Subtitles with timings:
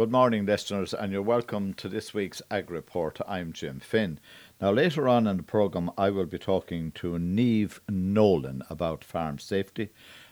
[0.00, 3.20] Good morning, listeners, and you're welcome to this week's Ag Report.
[3.28, 4.18] I'm Jim Finn.
[4.58, 9.38] Now, later on in the programme, I will be talking to Neve Nolan about farm
[9.38, 9.90] safety,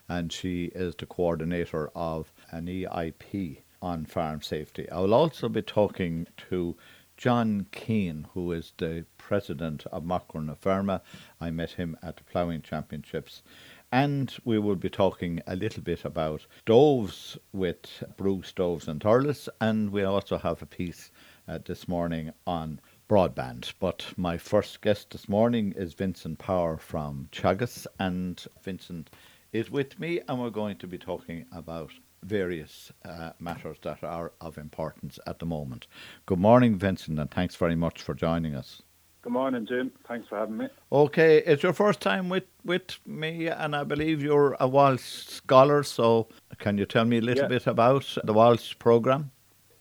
[0.09, 4.91] and she is the coordinator of an EIP on farm safety.
[4.91, 6.75] I will also be talking to
[7.19, 11.03] John Keane, who is the president of Macra na Feirme.
[11.43, 13.43] I met him at the Ploughing Championships.
[13.91, 19.49] And we will be talking a little bit about stoves with brew Stoves and Thurles.
[19.63, 21.11] And we also have a piece
[21.49, 23.73] uh, this morning on broadband.
[23.81, 27.87] But my first guest this morning is Vincent Power from Teagasc.
[27.99, 29.09] And Vincent
[29.53, 31.91] is with me, and we're going to be talking about
[32.23, 35.87] various uh, matters that are of importance at the moment.
[36.27, 38.83] Good morning, Vincent, and thanks very much for joining us.
[39.23, 39.91] Good morning, Jim.
[40.07, 40.69] Thanks for having me.
[40.93, 45.83] Okay, it's your first time with, with me, and I believe you're a Walsh scholar.
[45.83, 47.49] So, can you tell me a little yeah.
[47.49, 49.33] bit about the Walsh program?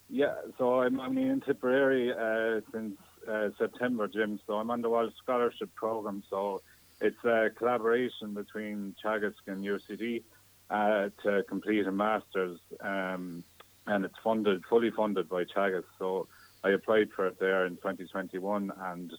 [0.09, 4.39] Yeah, so I'm, I'm in Tipperary uh, since uh, September, Jim.
[4.47, 6.23] So I'm on the Walsh Scholarship Program.
[6.29, 6.61] So
[7.01, 10.23] it's a collaboration between Teagasc and UCD
[10.69, 13.43] uh, to complete a master's, um,
[13.85, 15.83] and it's funded fully funded by Teagasc.
[15.99, 16.27] So
[16.63, 19.13] I applied for it there in 2021, and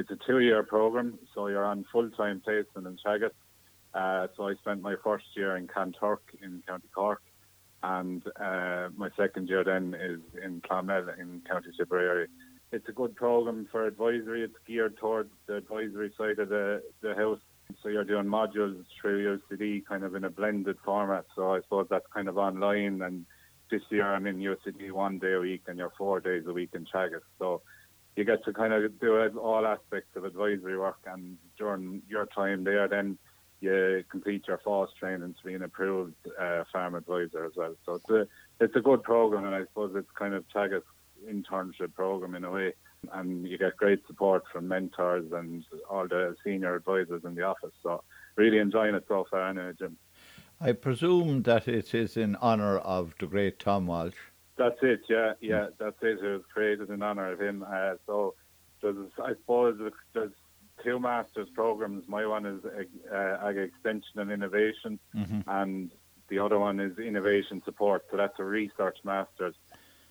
[0.00, 3.32] it's a two-year program, so you're on full-time placement in Teagasc.
[3.92, 7.20] Uh, so I spent my first year in Kanturk in County Cork,
[7.82, 12.28] and uh, my second year then is in Clonmel in County Tipperary.
[12.72, 14.42] It's a good program for advisory.
[14.42, 17.40] It's geared towards the advisory side of the, the house.
[17.82, 21.26] So you're doing modules through UCD kind of in a blended format.
[21.36, 23.02] So I suppose that's kind of online.
[23.02, 23.26] And
[23.70, 26.70] this year I'm in UCD one day a week and you're four days a week
[26.74, 27.22] in Teagasc.
[27.38, 27.62] So
[28.20, 32.64] you get to kind of do all aspects of advisory work, and during your time
[32.64, 33.16] there, then
[33.60, 37.74] you complete your FAS training to be an approved uh, farm advisor as well.
[37.86, 38.28] So it's a
[38.64, 40.82] it's a good program, and I suppose it's kind of Teagasc
[41.26, 42.74] internship program in a way,
[43.12, 47.72] and you get great support from mentors and all the senior advisors in the office.
[47.82, 48.02] So
[48.36, 49.96] really enjoying it so far, anyway, Jim.
[50.60, 54.20] I presume that it is in honour of the great Tom Walsh.
[54.56, 56.18] That's it, yeah, yeah, that's it.
[56.22, 57.64] It was created in honour of him.
[57.66, 58.34] Uh, so
[58.82, 59.80] there's, I suppose,
[60.12, 60.32] there's
[60.82, 62.08] two masters programs.
[62.08, 65.40] My one is uh, Ag Extension and Innovation, mm-hmm.
[65.46, 65.90] and
[66.28, 68.06] the other one is Innovation Support.
[68.10, 69.54] So that's a research masters.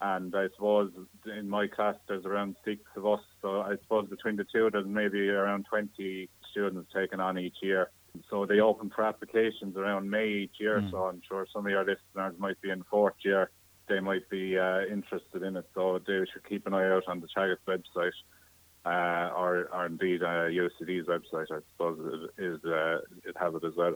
[0.01, 0.91] And I suppose
[1.25, 3.21] in my class there's around six of us.
[3.41, 7.91] So I suppose between the two there's maybe around 20 students taken on each year.
[8.29, 10.81] So they open for applications around May each year.
[10.81, 10.91] Mm.
[10.91, 13.51] So I'm sure some of your listeners might be in fourth year
[13.89, 15.65] they might be uh, interested in it.
[15.73, 18.11] So they should keep an eye out on the Teagasc website.
[18.85, 23.73] Uh, or, or indeed uh, UCD's website, I suppose, is uh, it has it as
[23.75, 23.95] well.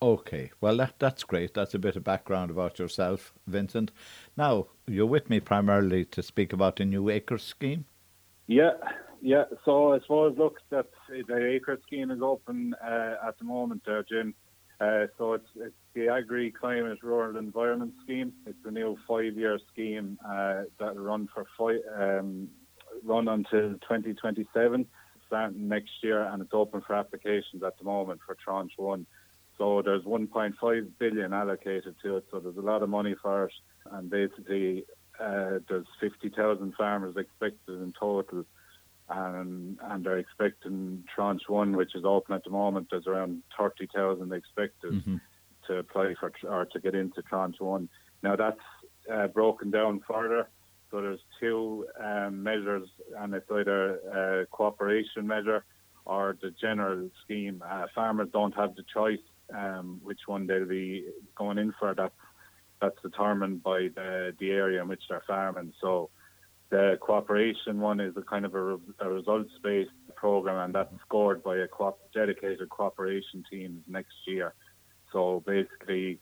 [0.00, 1.54] Okay, well that that's great.
[1.54, 3.90] That's a bit of background about yourself, Vincent.
[4.36, 7.84] Now you're with me primarily to speak about the new Acres scheme.
[8.46, 8.72] Yeah,
[9.20, 9.44] yeah.
[9.64, 14.02] So I suppose look, that the Acres scheme is open uh, at the moment, uh,
[14.08, 14.34] Jim.
[14.82, 18.32] Uh, so it's, it's the Agri Climate Rural Environment Scheme.
[18.46, 22.48] It's a new five-year scheme uh, that run for five, um,
[23.04, 24.84] run until 2027,
[25.28, 29.06] starting next year, and it's open for applications at the moment for tranche one.
[29.56, 32.24] So there's 1.5 billion allocated to it.
[32.32, 33.52] So there's a lot of money for it,
[33.92, 34.84] and basically
[35.20, 38.44] uh, there's 50,000 farmers expected in total
[39.12, 42.88] and and they're expecting tranche one, which is open at the moment.
[42.90, 45.16] There's around thirty thousand expected mm-hmm.
[45.66, 47.88] to apply for or to get into tranche one.
[48.22, 48.60] Now that's
[49.12, 50.48] uh, broken down further.
[50.90, 55.64] So there's two um, measures, and it's either a cooperation measure
[56.04, 57.62] or the general scheme.
[57.66, 59.24] Uh, farmers don't have the choice
[59.54, 61.94] um, which one they'll be going in for.
[61.94, 62.12] That
[62.80, 65.72] that's determined by the the area in which they're farming.
[65.80, 66.10] So
[66.72, 71.58] the cooperation one is a kind of a, a results-based program, and that's scored by
[71.58, 74.54] a co- dedicated cooperation team next year.
[75.12, 76.18] So basically,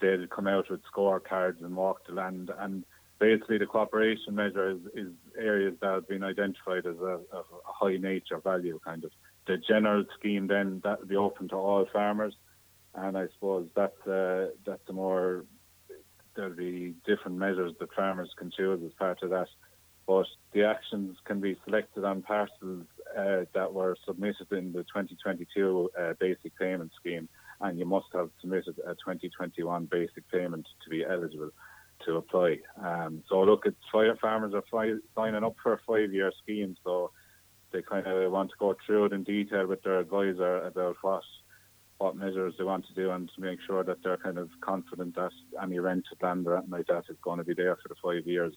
[0.00, 2.50] they'll come out with scorecards and walk the land.
[2.58, 2.82] And
[3.18, 7.98] basically, the cooperation measure is, is areas that have been identified as a, a, high
[7.98, 9.10] nature value, kind of.
[9.46, 12.32] The general scheme then that will be open to all farmers,
[12.94, 15.44] and I suppose that's uh, that's a more
[16.36, 19.48] there'll be different measures that farmers can choose as part of that
[20.06, 22.86] but the actions can be selected on parcels
[23.16, 27.28] uh, that were submitted in the 2022 uh, basic payment scheme,
[27.60, 31.50] and you must have submitted a 2021 basic payment to be eligible
[32.04, 32.58] to apply.
[32.82, 37.10] Um, so look, it's farmers are fi- signing up for a five-year scheme, so
[37.72, 41.22] they kind of want to go through it in detail with their advisor about what
[41.98, 45.14] what measures they want to do and to make sure that they're kind of confident
[45.14, 45.30] that
[45.62, 48.26] any rented land or anything like that is going to be there for the five
[48.26, 48.54] years.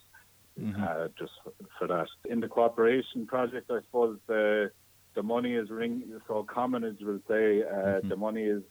[0.60, 0.84] Mm-hmm.
[0.84, 1.32] Uh, just
[1.80, 2.08] for that.
[2.30, 4.72] In the cooperation project, I suppose the
[5.16, 6.04] the money is ring.
[6.28, 8.10] So commonage will say uh, mm-hmm.
[8.10, 8.62] the money is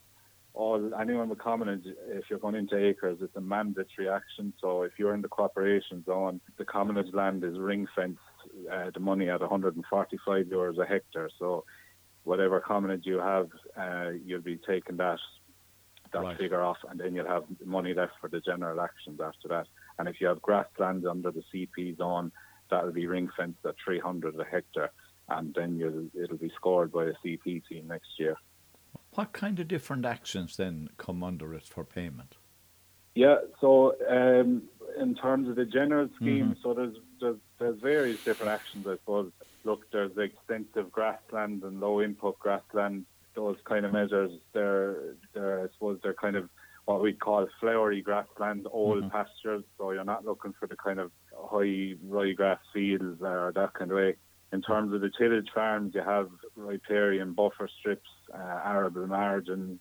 [0.54, 1.84] all anyone with commonage.
[2.08, 4.52] If you're going into acres, it's a mandatory action.
[4.60, 8.20] So if you're in the cooperation zone, the commonage land is ring fenced.
[8.70, 11.30] Uh, the money at 145 euros a hectare.
[11.38, 11.64] So
[12.24, 15.18] whatever commonage you have, uh, you'll be taking that
[16.12, 16.38] that right.
[16.38, 19.66] figure off, and then you'll have money left for the general actions after that.
[19.98, 22.32] And if you have grassland under the CP zone,
[22.70, 24.90] that'll be ring fenced at 300 a hectare,
[25.28, 28.36] and then you'll, it'll be scored by a CP team next year.
[29.14, 32.36] What kind of different actions then come under it for payment?
[33.14, 34.62] Yeah, so um,
[34.98, 36.62] in terms of the general scheme, mm-hmm.
[36.62, 39.30] so there's, there's, there's various different actions, I suppose.
[39.64, 43.04] Look, there's extensive grassland and low input grassland.
[43.34, 46.48] Those kind of measures, they're, they're I suppose they're kind of
[46.84, 49.08] what we call flowery grassland, old mm-hmm.
[49.08, 49.64] pastures.
[49.78, 53.96] So you're not looking for the kind of high ryegrass fields or that kind of
[53.96, 54.16] way.
[54.52, 59.78] In terms of the tillage farms, you have riparian buffer strips, uh, arable margins,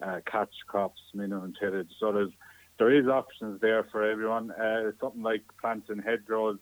[0.00, 1.90] uh, catch crops, minimum tillage.
[1.98, 2.30] So there's
[2.78, 4.50] there is options there for everyone.
[4.52, 6.58] Uh, something like planting hedgerows,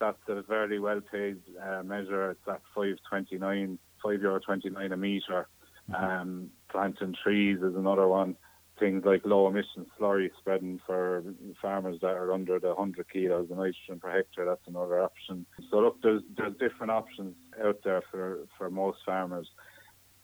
[0.00, 2.32] that's a very well paid uh, measure.
[2.32, 5.48] It's at five twenty nine, five euro twenty nine a meter.
[5.94, 8.36] Um, planting trees is another one
[8.78, 11.22] things like low emission slurry spreading for
[11.60, 14.44] farmers that are under the 100 kilos of nitrogen per hectare.
[14.44, 15.46] That's another option.
[15.70, 17.34] So look, there's there's different options
[17.64, 19.48] out there for for most farmers.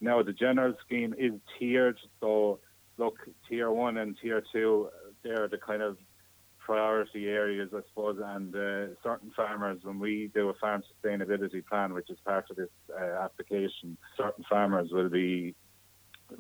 [0.01, 1.99] Now the general scheme is tiered.
[2.21, 2.61] So
[2.99, 3.17] look,
[3.49, 4.89] tier one and tier two,
[5.23, 5.97] they're the kind of
[6.65, 11.93] priority areas, I suppose, and uh, certain farmers, when we do a farm sustainability plan,
[11.93, 12.69] which is part of this
[12.99, 15.55] uh, application, certain farmers will be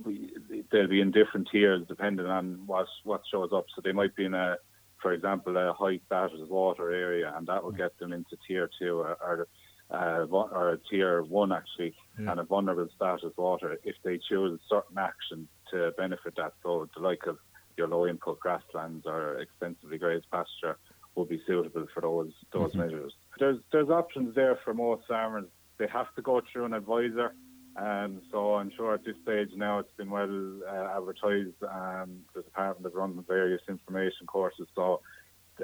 [0.04, 0.32] we,
[0.70, 3.66] they'll be in different tiers depending on what what shows up.
[3.74, 4.56] So they might be in a,
[5.00, 9.00] for example, a high status water area, and that will get them into tier two
[9.00, 9.48] or, or,
[9.90, 12.30] uh, or tier one actually, yeah.
[12.30, 16.52] and a vulnerable status water if they choose certain action to benefit that.
[16.62, 17.38] So the like of
[17.82, 20.78] your low input grasslands or extensively grazed pasture
[21.14, 22.80] will be suitable for those those mm-hmm.
[22.80, 23.12] measures.
[23.38, 25.48] There's there's options there for most farmers.
[25.78, 27.32] They have to go through an advisor
[27.76, 31.62] um, so I'm sure at this stage now it's been well uh, advertised.
[31.62, 35.00] Um, the department has run various information courses, so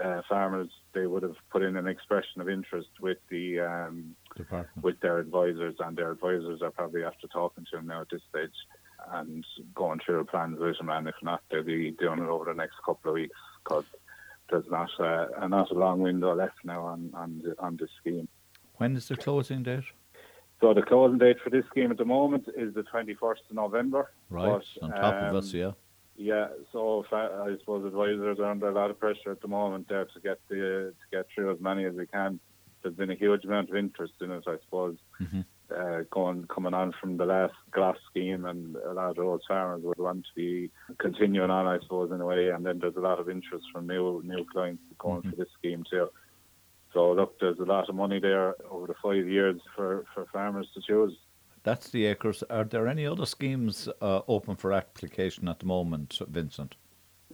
[0.02, 4.16] uh, farmers they would have put in an expression of interest with the um,
[4.80, 8.22] with their advisors, and their advisors are probably after talking to them now at this
[8.30, 8.54] stage
[9.12, 9.44] and
[9.74, 10.88] going through a plan them.
[10.90, 13.84] And if not, they'll be doing it over the next couple of weeks because
[14.50, 18.28] there's not uh, not a long window left now on on, the, on this scheme.
[18.76, 19.84] When is the closing date?
[20.60, 24.10] So the closing date for this scheme at the moment is the 21st of November.
[24.28, 25.72] Right, but, on top um, of us, yeah.
[26.16, 30.04] Yeah, so I suppose advisors are under a lot of pressure at the moment there
[30.04, 32.40] to get the to get through as many as we can.
[32.82, 35.42] There's been a huge amount of interest in it, I suppose, mm-hmm.
[35.76, 39.82] Uh, going coming on from the last GLAS scheme, and a lot of those farmers
[39.82, 42.48] would want to be continuing on, I suppose, in a way.
[42.48, 45.30] And then there's a lot of interest from new new clients going mm-hmm.
[45.30, 46.08] for this scheme too.
[46.94, 50.68] So look, there's a lot of money there over the five years for, for farmers
[50.74, 51.16] to choose.
[51.64, 52.42] That's the acres.
[52.48, 56.76] Are there any other schemes uh, open for application at the moment, Vincent?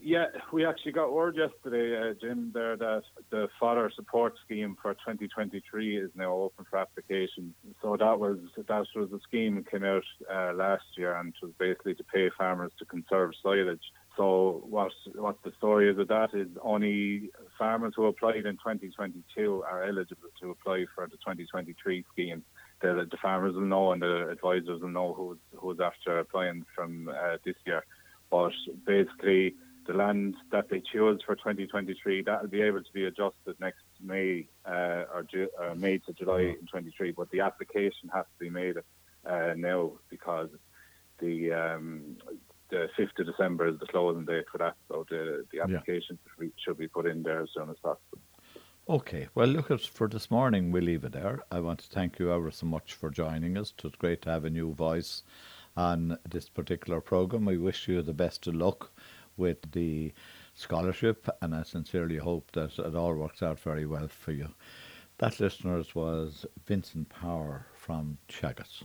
[0.06, 4.92] Yeah, we actually got word yesterday, uh, Jim, there that the fodder support scheme for
[4.92, 7.54] 2023 is now open for application.
[7.80, 11.52] So that was that was a scheme that came out uh, last year and was
[11.58, 13.80] basically to pay farmers to conserve silage.
[14.14, 19.64] So what what the story is of that is only farmers who applied in 2022
[19.66, 22.42] are eligible to apply for the 2023 scheme.
[22.82, 27.08] The, the farmers will know and the advisors will know who's who's after applying from
[27.08, 27.86] uh, this year.
[28.30, 28.52] But
[28.84, 29.54] basically,
[29.86, 33.82] the land that they choose for 2023 that will be able to be adjusted next
[34.00, 37.12] May uh, or Ju- uh, May to July in 23.
[37.12, 38.76] But the application has to be made
[39.26, 40.48] uh, now because
[41.20, 42.16] the um,
[42.70, 46.48] the 5th of December is the closing date for that, so the, the application yeah.
[46.56, 48.18] should be put in there as soon as possible.
[48.88, 51.40] Okay, well, look, at, for this morning, we'll leave it there.
[51.50, 53.72] I want to thank you ever so much for joining us.
[53.76, 55.22] It was great to have a new voice
[55.76, 57.44] on this particular programme.
[57.44, 58.90] We wish you the best of luck
[59.36, 60.12] with the
[60.54, 64.48] scholarship, and I sincerely hope that it all works out very well for you.
[65.18, 68.82] That, listeners, was Vincent Power from Teagasc.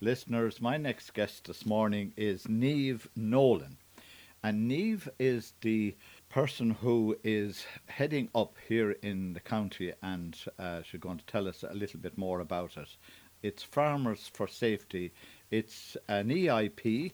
[0.00, 3.78] Listeners, my next guest this morning is Neve Nolan.
[4.44, 5.94] And Neve is the
[6.28, 11.46] person who is heading up here in the county, and uh, she's going to tell
[11.46, 12.88] us a little bit more about it.
[13.42, 15.12] It's Farmers for Safety.
[15.50, 17.12] It's an EIP,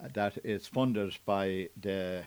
[0.00, 2.24] that is funded by the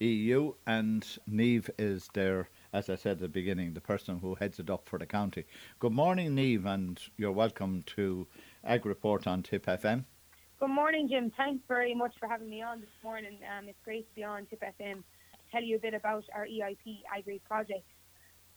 [0.00, 4.58] EU, and Neve is there, as I said at the beginning, the person who heads
[4.58, 5.44] it up for the county.
[5.78, 8.26] Good morning, Neve, and you're welcome to
[8.64, 10.04] Ag Report on Tip FM.
[10.58, 11.32] Good morning, Jim.
[11.36, 13.38] Thanks very much for having me on this morning.
[13.56, 15.02] Um, it's great to be on Tip FM to
[15.52, 17.86] tell you a bit about our EIP Agri project.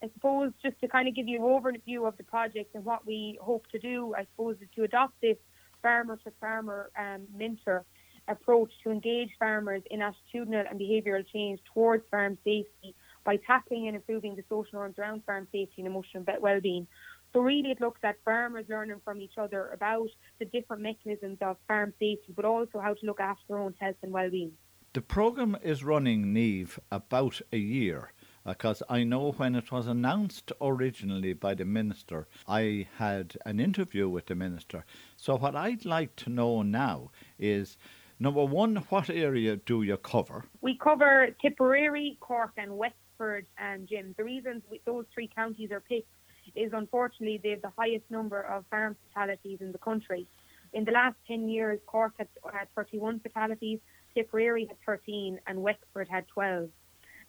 [0.02, 3.06] I suppose just to kind of give you an overview of the project and what
[3.06, 5.38] we hope to do, I suppose, is to adopt this
[5.82, 7.84] farmer to farmer um, mentor
[8.28, 13.96] approach to engage farmers in attitudinal and behavioural change towards farm safety by tackling and
[13.96, 16.86] improving the social norms around farm safety and emotional well-being.
[17.32, 21.56] So really it looks at farmers learning from each other about the different mechanisms of
[21.68, 24.52] farm safety, but also how to look after their own health and well-being.
[24.92, 28.12] The programme is running, Neve, about a year
[28.46, 33.60] uh, because I know when it was announced originally by the minister, I had an
[33.60, 34.84] interview with the minister.
[35.16, 37.76] So, what I'd like to know now is
[38.18, 40.44] number one, what area do you cover?
[40.60, 44.14] We cover Tipperary, Cork, and Wexford, and Jim.
[44.16, 46.08] The reasons those three counties are picked
[46.54, 50.26] is unfortunately they have the highest number of farm fatalities in the country.
[50.72, 53.78] In the last 10 years, Cork had, had 31 fatalities,
[54.14, 56.68] Tipperary had 13, and Wexford had 12.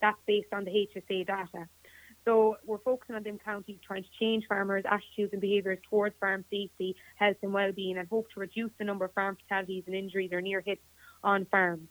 [0.02, 1.68] That's based on the HSA data.
[2.28, 6.44] So we're focusing on them counties trying to change farmers' attitudes and behaviours towards farm
[6.52, 10.34] safety, health and well-being and hope to reduce the number of farm fatalities and injuries
[10.34, 10.82] or near hits
[11.24, 11.88] on farms.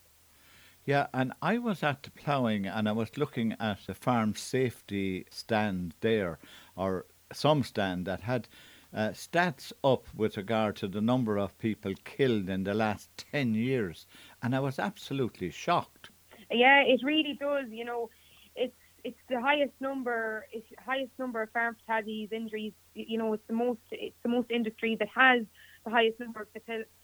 [0.84, 5.24] Yeah, and I was at the ploughing and I was looking at the farm safety
[5.30, 6.38] stand there,
[6.76, 8.46] or some stand that had
[8.94, 13.54] uh, stats up with regard to the number of people killed in the last 10
[13.54, 14.06] years.
[14.42, 16.10] And I was absolutely shocked.
[16.50, 17.70] Yeah, it really does.
[17.70, 18.10] You know,
[18.54, 18.76] it's
[19.06, 22.72] it's the highest number, it's highest number of farm fatalities, injuries.
[22.94, 25.42] You know, it's the most it's the most industry that has
[25.84, 26.48] the highest number of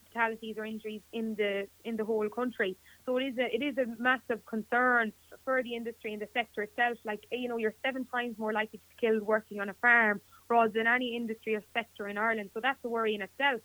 [0.09, 2.77] fatalities or injuries in the in the whole country.
[3.07, 5.13] So it is a it is a massive concern
[5.45, 6.99] for the industry and the sector itself.
[7.05, 10.21] Like you know, you're seven times more likely to be killed working on a farm
[10.49, 12.51] rather than any industry or sector in Ireland.
[12.53, 13.61] So that's a worry in itself.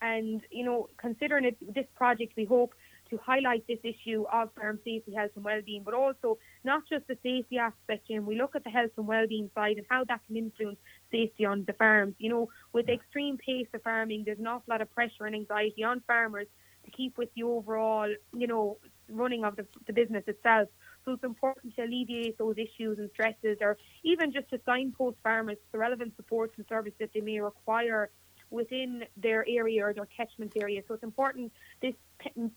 [0.00, 2.72] And you know, considering it, this project, we hope
[3.10, 7.16] to highlight this issue of farm safety, health and well-being, but also not just the
[7.22, 10.36] safety aspect, and we look at the health and well-being side and how that can
[10.36, 10.78] influence
[11.10, 12.14] safety on the farms.
[12.18, 15.34] You know, with the extreme pace of farming, there's an awful lot of pressure and
[15.34, 16.46] anxiety on farmers
[16.84, 20.68] to keep with the overall, you know, running of the, the business itself.
[21.04, 25.56] So it's important to alleviate those issues and stresses, or even just to signpost farmers
[25.72, 28.10] the relevant supports and services that they may require
[28.50, 30.82] within their area or their catchment area.
[30.86, 31.52] So it's important
[31.82, 31.94] this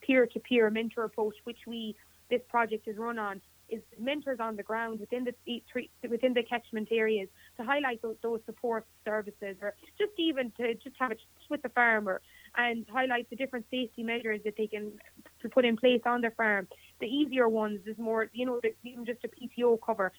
[0.00, 1.96] peer-to-peer mentor approach, which we
[2.30, 5.62] this project is run on, is mentors on the ground within the
[6.08, 10.96] within the catchment areas to highlight those, those support services, or just even to just
[10.98, 12.20] have a chat with the farmer
[12.56, 14.92] and highlight the different safety measures that they can
[15.40, 16.68] to put in place on their farm.
[17.00, 20.12] The easier ones is more, you know, even just a PTO cover,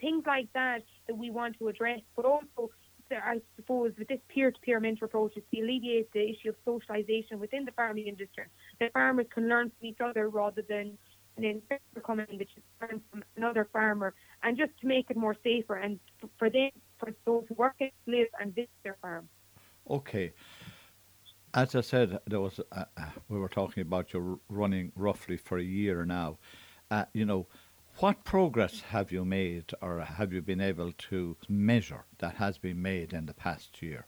[0.00, 2.70] things like that that we want to address, but also
[3.12, 7.64] I suppose, with this peer-to-peer mentor approach is to alleviate the issue of socialisation within
[7.64, 8.44] the farming industry.
[8.80, 10.98] The farmers can learn from each other rather than
[11.36, 12.38] an inspector coming in
[12.80, 15.98] learn from another farmer, and just to make it more safer and
[16.38, 17.76] for them, for those who work,
[18.06, 19.28] live, and visit their farm.
[19.88, 20.32] Okay.
[21.54, 25.58] As I said, there was uh, uh, we were talking about you running roughly for
[25.58, 26.38] a year now.
[26.90, 27.46] Uh, you know,
[27.98, 32.80] what progress have you made or have you been able to measure that has been
[32.80, 34.06] made in the past year?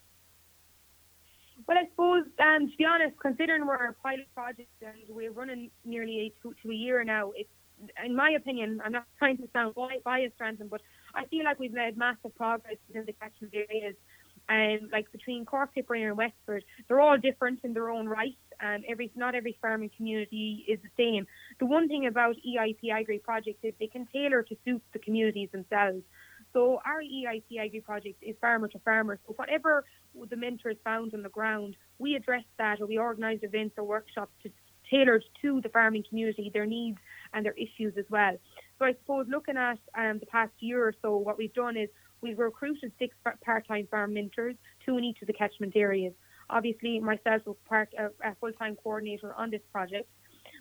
[1.69, 5.71] Well, I suppose, um, to be honest, considering we're a pilot project and we're running
[5.85, 7.49] nearly a, to, to a year now, it's,
[8.05, 9.75] in my opinion, I'm not trying to sound
[10.05, 10.81] biased, Ransom, but
[11.15, 13.95] I feel like we've made massive progress within the catchment areas.
[14.49, 18.37] And um, like between Cork, Tipperary, and Wexford, they're all different in their own right.
[18.63, 21.27] Um, every not every farming community is the same.
[21.61, 25.49] The one thing about EIP Agri projects is they can tailor to suit the communities
[25.51, 26.03] themselves.
[26.53, 29.19] So our EIP Agri project is farmer to farmer.
[29.27, 29.85] So whatever
[30.31, 34.33] the mentors found on the ground, we address that or we organise events or workshops
[34.45, 34.51] to
[34.91, 36.99] tailored to the farming community, their needs
[37.33, 38.37] and their issues as well.
[38.79, 41.89] So I suppose looking at um, the past year or so, what we've done is
[42.25, 43.15] we've recruited six
[43.45, 46.15] part-time farm mentors, two in each of the catchment areas.
[46.49, 50.09] Obviously, myself was part of a full-time coordinator on this project.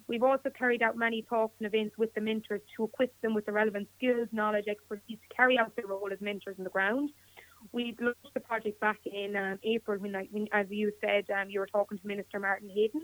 [0.09, 3.45] We've also carried out many talks and events with the mentors to equip them with
[3.45, 7.11] the relevant skills, knowledge, expertise to carry out their role as mentors on the ground.
[7.71, 11.49] We launched the project back in um, April when, I, when, as you said, um,
[11.49, 13.03] you were talking to Minister Martin Heydon.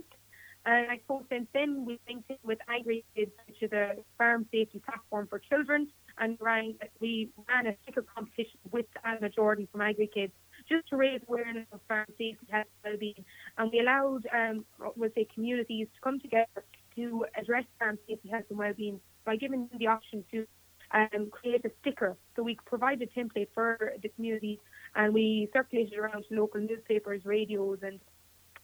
[0.66, 4.46] And I suppose since then we've linked in with Agri Kids, which is a farm
[4.52, 5.88] safety platform for children,
[6.20, 10.34] and ran, we ran a sticker competition with Alma Jordan from Agri Kids
[10.68, 13.26] just to raise awareness of farm safety, health, well-being,
[13.58, 16.64] and we allowed, um, we'll say, communities to come together
[16.96, 20.46] to address farm safety, health and well-being by giving them the option to
[20.92, 22.18] um, create a sticker.
[22.36, 24.60] So we provide a template for the community
[24.96, 28.00] and we circulated around to local newspapers, radios and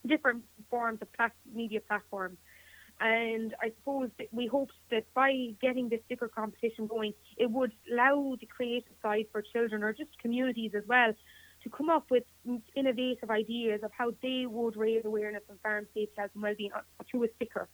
[0.06, 2.38] different forms of plat- media platforms.
[3.00, 7.74] And I suppose that we hoped that by getting this sticker competition going, it would
[7.92, 11.14] allow the creative side for children or just communities as well
[11.64, 12.24] to come up with
[12.76, 16.82] innovative ideas of how they would raise awareness on farm safety, health and well-being uh,
[17.10, 17.68] through a sticker.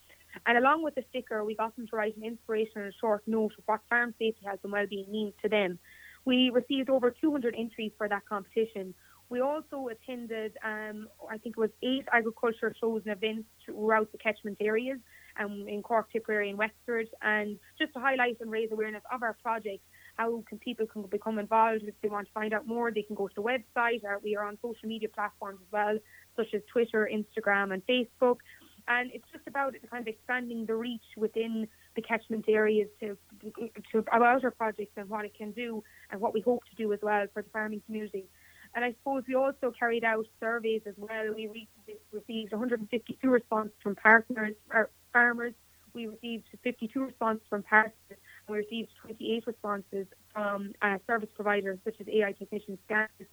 [0.46, 3.54] And along with the sticker, we got them to write an inspiration inspirational short note
[3.58, 5.78] of what farm safety, health and well-being means to them.
[6.24, 8.94] We received over 200 entries for that competition.
[9.32, 14.18] We also attended, um, I think it was eight agriculture shows and events throughout the
[14.18, 15.00] catchment areas
[15.40, 17.08] um, in Cork, Tipperary and Wexford.
[17.22, 19.82] And just to highlight and raise awareness of our project,
[20.18, 23.16] how can people can become involved if they want to find out more they can
[23.16, 25.98] go to the website or we are on social media platforms as well
[26.36, 28.38] such as twitter instagram and facebook
[28.88, 33.18] and it's just about kind of expanding the reach within the catchment areas to,
[33.92, 36.92] to about our projects and what it can do and what we hope to do
[36.92, 38.26] as well for the farming community.
[38.74, 41.34] And I suppose we also carried out surveys as well.
[41.36, 41.68] We
[42.12, 44.56] received 152 responses from partners
[45.12, 45.54] farmers.
[45.94, 47.94] We received 52 responses from partners.
[48.10, 53.30] And we received 28 responses from uh, service providers such as AI technicians, scanners,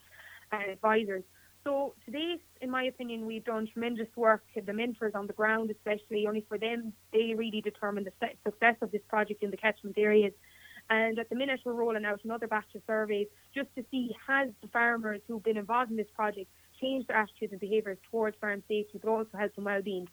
[0.50, 1.22] and advisors.
[1.64, 4.44] So today, in my opinion, we've done tremendous work.
[4.54, 8.12] The mentors on the ground, especially, only for them, they really determine the
[8.44, 10.32] success of this project in the catchment areas.
[10.90, 14.48] And at the minute, we're rolling out another batch of surveys just to see has
[14.62, 18.62] the farmers who've been involved in this project changed their attitudes and behaviours towards farm
[18.68, 20.08] safety, but also health and well-being.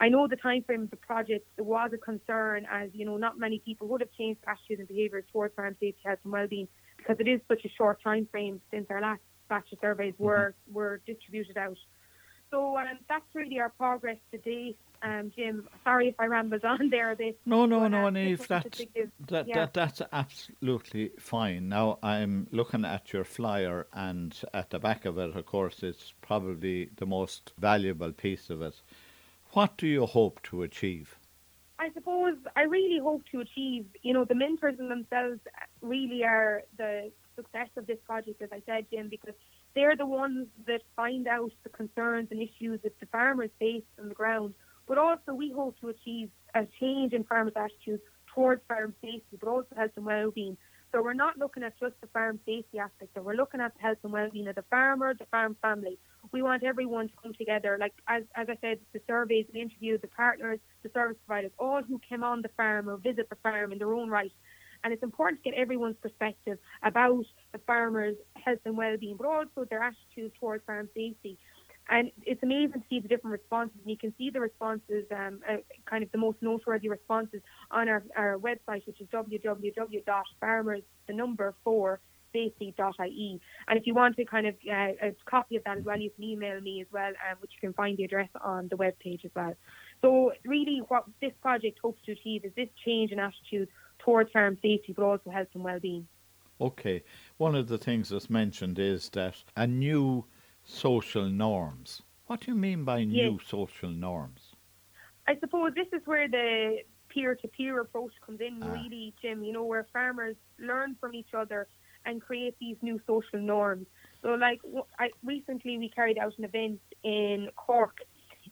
[0.00, 3.38] I know the time frame of the project was a concern, as you know, not
[3.38, 7.16] many people would have changed attitudes and behaviours towards farm safety, health and well-being, because
[7.18, 10.24] it is such a short time frame since our last batch of surveys mm-hmm.
[10.24, 10.74] were mm-hmm.
[10.74, 11.76] were distributed out.
[12.50, 14.76] So um, that's really our progress to date.
[15.02, 17.38] Um, Jim, sorry if I rambled on there a bit.
[17.46, 18.82] No, no, no, um, Neve, that's,
[19.28, 19.54] that, yeah.
[19.54, 21.68] that, that's absolutely fine.
[21.70, 26.12] Now, I'm looking at your flyer, and at the back of it, of course, it's
[26.20, 28.82] probably the most valuable piece of it.
[29.52, 31.16] What do you hope to achieve?
[31.78, 35.40] I suppose I really hope to achieve, you know, the mentors in themselves
[35.80, 39.34] really are the success of this project, as I said, Jim, because
[39.74, 44.08] they're the ones that find out the concerns and issues that the farmers face on
[44.08, 44.54] the ground.
[44.86, 48.02] But also, we hope to achieve a change in farmers' attitudes
[48.34, 50.56] towards farm safety, but also health and well-being.
[50.92, 53.98] So we're not looking at just the farm safety aspect, we're looking at the health
[54.02, 55.98] and well-being of the farmer, the farm family.
[56.32, 57.76] We want everyone to come together.
[57.78, 61.82] Like as, as I said, the surveys, the interviews, the partners, the service providers, all
[61.82, 64.32] who came on the farm or visit the farm in their own right
[64.82, 69.66] and it's important to get everyone's perspective about the farmers' health and well-being, but also
[69.68, 71.38] their attitude towards farm safety.
[71.88, 73.76] And it's amazing to see the different responses.
[73.82, 77.40] And you can see the responses, um, uh, kind of the most noteworthy responses
[77.70, 82.00] on our, our website, which is www.farmers, the number four,
[82.32, 83.40] safety.ie.
[83.68, 86.10] And if you want to kind of uh, a copy of that as well, you
[86.10, 88.96] can email me as well, um, which you can find the address on the web
[89.00, 89.54] page as well.
[90.02, 93.68] So really what this project hopes to achieve is this change in attitude
[94.04, 96.06] towards farm safety, but also health and well-being.
[96.60, 97.02] Okay,
[97.38, 100.24] one of the things that's mentioned is that a new
[100.64, 102.02] social norms.
[102.26, 103.48] What do you mean by new yes.
[103.48, 104.54] social norms?
[105.26, 108.72] I suppose this is where the peer-to-peer approach comes in, ah.
[108.72, 109.42] really, Jim.
[109.42, 111.66] You know, where farmers learn from each other
[112.06, 113.86] and create these new social norms.
[114.22, 114.60] So, like,
[114.98, 117.98] I, recently we carried out an event in Cork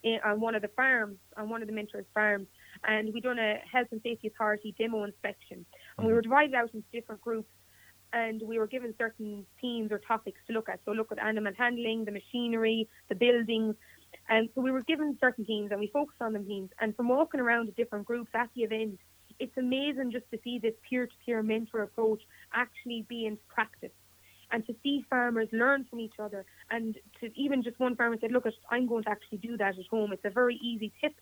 [0.02, 2.46] in, on one of the farms, on one of the mentors' farms,
[2.86, 5.64] and we done a health and safety authority demo inspection,
[5.96, 6.30] and we were mm-hmm.
[6.30, 7.50] divided out into different groups,
[8.12, 10.80] and we were given certain themes or topics to look at.
[10.84, 13.74] So look at animal handling, the machinery, the buildings,
[14.28, 16.70] and so we were given certain themes, and we focused on them themes.
[16.80, 18.98] And from walking around the different groups at the event,
[19.38, 23.92] it's amazing just to see this peer-to-peer mentor approach actually be in practice
[24.50, 28.32] and to see farmers learn from each other and to even just one farmer said
[28.32, 31.14] look i'm going to actually do that at home it's a very easy tip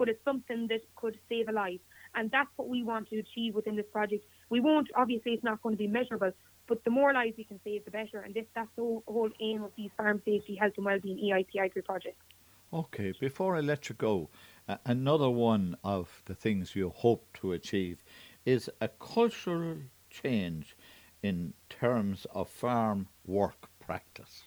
[0.00, 1.78] but it's something that could save a life.
[2.14, 4.24] And that's what we want to achieve within this project.
[4.48, 6.32] We won't, obviously, it's not going to be measurable,
[6.66, 8.20] but the more lives we can save, the better.
[8.24, 11.82] And this, that's the whole, aim of these farm safety, health and wellbeing EIP Agri
[11.82, 12.24] projects.
[12.72, 14.30] Okay, before I let you go,
[14.86, 18.02] another one of the things you hope to achieve
[18.46, 19.76] is a cultural
[20.08, 20.74] change
[21.22, 24.44] in terms of farm work practice.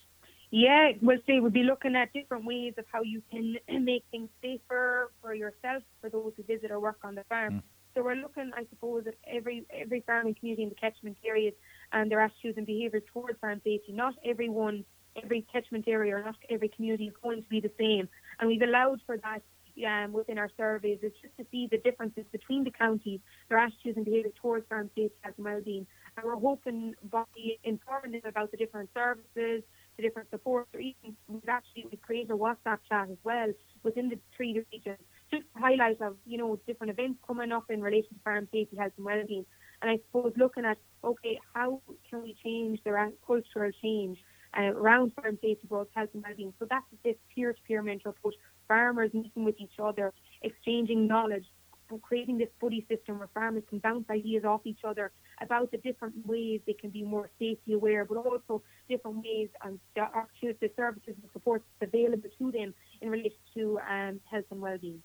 [0.55, 1.39] Yeah, we'll see.
[1.39, 5.81] We'll be looking at different ways of how you can make things safer for yourself,
[5.99, 7.55] for those who visit or work on the farm.
[7.55, 7.61] Mm.
[7.95, 11.55] So we're looking, I suppose, at every every farming community in the catchment areas
[11.91, 13.93] and their attitudes and behaviours towards farm safety.
[13.93, 14.85] Not everyone,
[15.23, 18.07] every catchment area or not every community is going to be the same.
[18.39, 19.41] And we've allowed for that
[19.87, 23.97] um, within our surveys is just to see the differences between the counties, their attitudes
[23.97, 25.87] and behaviour towards farm safety, and well-being.
[26.15, 27.23] And we're hoping by
[27.63, 29.63] informing them about the different services,
[29.97, 33.51] the different supports, or even we've actually we've created a WhatsApp chat as well
[33.83, 34.97] within the three regions,
[35.31, 38.75] just to highlight of you know different events coming up in relation to farm safety,
[38.77, 39.45] health and well-being.
[39.81, 44.17] And I suppose looking at okay, how can we change the cultural change
[44.57, 46.53] uh, around farm safety, both health and well-being?
[46.59, 48.35] So that's this peer-to-peer mentor approach
[48.67, 51.45] farmers meeting with each other, exchanging knowledge,
[51.89, 55.77] and creating this buddy system where farmers can bounce ideas off each other about the
[55.77, 60.05] different ways they can be more safety aware, but also different ways and the,
[60.41, 65.01] the services and supports available to them in relation to um, health and well-being.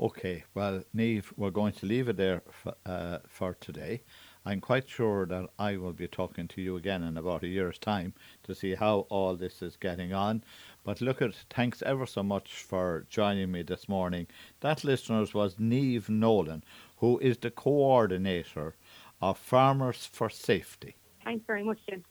[0.00, 4.02] Okay, well, Neve, we're going to leave it there for, uh, for today.
[4.44, 7.78] I'm quite sure that I will be talking to you again in about a year's
[7.78, 10.42] time to see how all this is getting on.
[10.84, 14.26] But look at, thanks ever so much for joining me this morning.
[14.60, 16.64] That, listeners, was Neve Nolan,
[16.96, 18.74] who is the coordinator
[19.20, 20.96] of Farmers for Safety.
[21.24, 22.02] Thanks very much, Jim.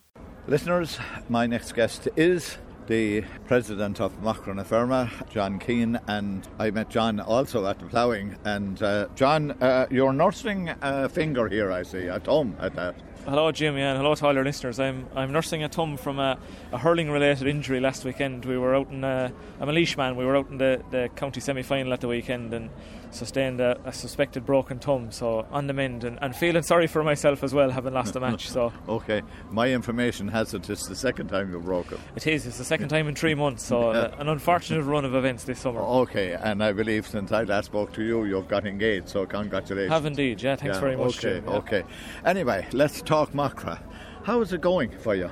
[0.47, 2.57] Listeners, my next guest is
[2.91, 8.35] the president of Macra na John Keane, and I met John also at the ploughing.
[8.43, 12.95] And uh, John, uh, you're nursing a finger here, I see, at home at that.
[13.23, 14.77] Hello, Jim, yeah, and hello to all your listeners.
[14.77, 16.37] I'm I'm nursing a thumb from a,
[16.73, 18.43] a hurling-related injury last weekend.
[18.43, 19.29] We were out in, uh,
[19.61, 20.17] I'm a Laois man.
[20.17, 22.69] We were out in the, the county semi-final at the weekend and
[23.11, 25.11] sustained a, a suspected broken thumb.
[25.11, 28.19] So on the mend and, and feeling sorry for myself as well, having lost the
[28.19, 28.49] match.
[28.49, 31.99] So okay, my information has it it's the second time you've broken.
[32.15, 32.45] It is.
[32.45, 33.63] It's the second time in three months.
[33.63, 35.81] So uh, an unfortunate run of events this summer.
[35.81, 39.09] Okay, and I believe since I last spoke to you, you've got engaged.
[39.09, 39.91] So congratulations.
[39.91, 40.41] Have indeed.
[40.41, 41.17] Yeah, thanks yeah, very much.
[41.17, 41.57] Okay, Jim, yeah.
[41.57, 41.83] okay.
[42.25, 43.79] Anyway, let's talk Macra.
[44.23, 45.31] How is it going for you?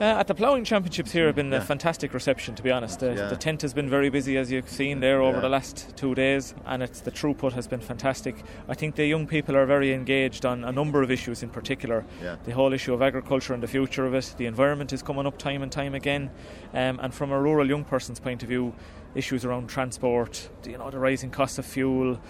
[0.00, 1.58] Uh, at the ploughing championships here have been yeah.
[1.58, 3.26] a fantastic reception to be honest the, yeah.
[3.26, 5.40] the, tent has been very busy as you've seen there over yeah.
[5.40, 8.36] the last two days and it's the throughput has been fantastic
[8.68, 12.04] I think the young people are very engaged on a number of issues in particular
[12.44, 15.36] the whole issue of agriculture and the future of it the environment is coming up
[15.36, 16.30] time and time again
[16.74, 18.72] um, and from a rural young person's point of view
[19.16, 22.20] issues around transport you know the rising cost of fuel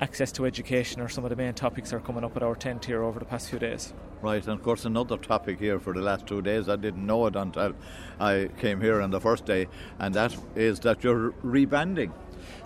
[0.00, 2.54] access to education are some of the main topics that are coming up at our
[2.54, 3.94] tent here over the past few days.
[4.22, 7.26] Right, and of course, another topic here for the last two days, I didn't know
[7.26, 7.74] it until
[8.18, 12.12] I came here on the first day, and that is that you're rebranding.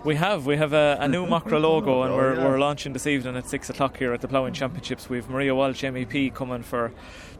[0.03, 0.45] We have.
[0.45, 2.45] We have a, a new Macra logo, and oh, we're, yeah.
[2.45, 5.09] we're launching this evening at six o'clock here at the Ploughing Championships.
[5.09, 6.91] We've Maria Walsh MEP coming for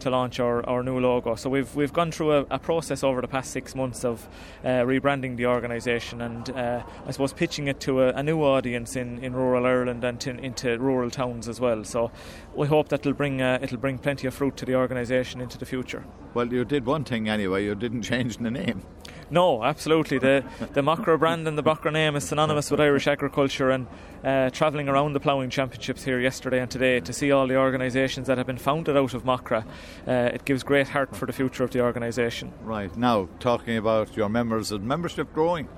[0.01, 1.35] to launch our, our new logo.
[1.35, 4.27] So we've we've gone through a, a process over the past six months of
[4.63, 8.95] uh, rebranding the organisation and uh, I suppose pitching it to a, a, new audience
[8.95, 11.83] in, in rural Ireland and to, into rural towns as well.
[11.83, 12.11] So
[12.55, 15.57] we hope that it'll bring uh, it'll bring plenty of fruit to the organisation into
[15.57, 16.03] the future.
[16.33, 17.63] Well, you did one thing anyway.
[17.63, 18.83] You didn't change the name.
[19.31, 20.17] No, absolutely.
[20.17, 23.87] The the Macra brand and the Macra name is synonymous with Irish agriculture and
[24.25, 28.27] uh, travelling around the ploughing championships here yesterday and today to see all the organisations
[28.27, 29.65] that have been founded out of Macra,
[30.05, 32.51] uh, it gives great heart for the future of the organisation.
[32.61, 35.69] Right, now talking about your members, and membership growing?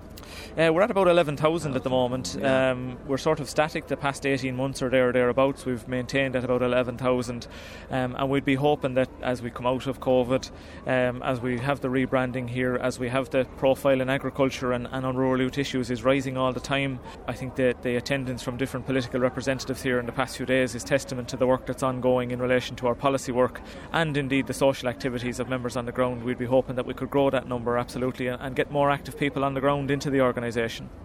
[0.55, 2.37] Uh, we're at about 11,000 at the moment.
[2.39, 2.69] Yeah.
[2.69, 5.65] Um, we're sort of static the past 18 months or there or thereabouts.
[5.65, 7.47] We've maintained at about 11,000.
[7.89, 10.51] Um, and we'd be hoping that as we come out of COVID,
[10.85, 14.87] um, as we have the rebranding here, as we have the profile in agriculture and,
[14.91, 16.99] and on rural youth issues is rising all the time.
[17.27, 20.75] I think that the attendance from different political representatives here in the past few days
[20.75, 23.59] is testament to the work that's ongoing in relation to our policy work
[23.91, 26.23] and indeed the social activities of members on the ground.
[26.23, 29.17] We'd be hoping that we could grow that number absolutely and, and get more active
[29.17, 30.42] people on the ground into the organisation.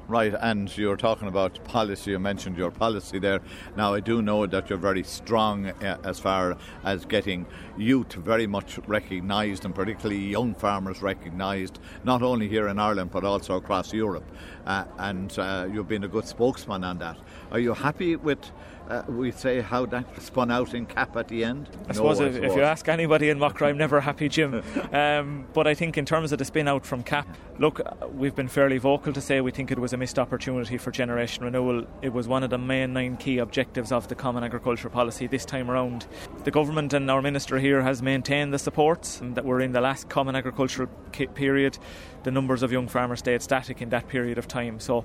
[0.08, 2.12] Right, and you're talking about policy.
[2.12, 3.40] You mentioned your policy there.
[3.76, 7.44] Now, I do know that you're very strong uh, as far as getting
[7.76, 13.24] youth very much recognised, and particularly young farmers recognised, not only here in Ireland but
[13.24, 14.24] also across Europe.
[14.64, 17.18] Uh, and uh, you've been a good spokesman on that.
[17.52, 18.50] Are you happy with
[18.88, 21.68] uh, we say how that spun out in cap at the end?
[21.88, 24.62] I suppose, if, if, you ask anybody in Macra, I'm never happy, Jim.
[24.92, 27.80] um, but I think in terms of the spin out from cap, look,
[28.14, 31.44] we've been fairly vocal to say we think it was a missed opportunity for generation
[31.44, 31.86] renewal.
[32.00, 35.44] It was one of the main nine key objectives of the Common Agriculture Policy this
[35.44, 36.06] time around.
[36.44, 40.08] The government and our minister here has maintained the supports that were in the last
[40.08, 40.88] Common Agricultural
[41.34, 41.78] period.
[42.22, 44.80] The numbers of young farmers stayed static in that period of time.
[44.80, 45.04] So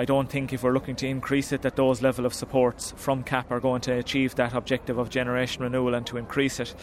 [0.00, 3.22] I don't think if we're looking to increase it that those level of supports from
[3.22, 6.74] CAP are going to achieve that objective of generation renewal and to increase it.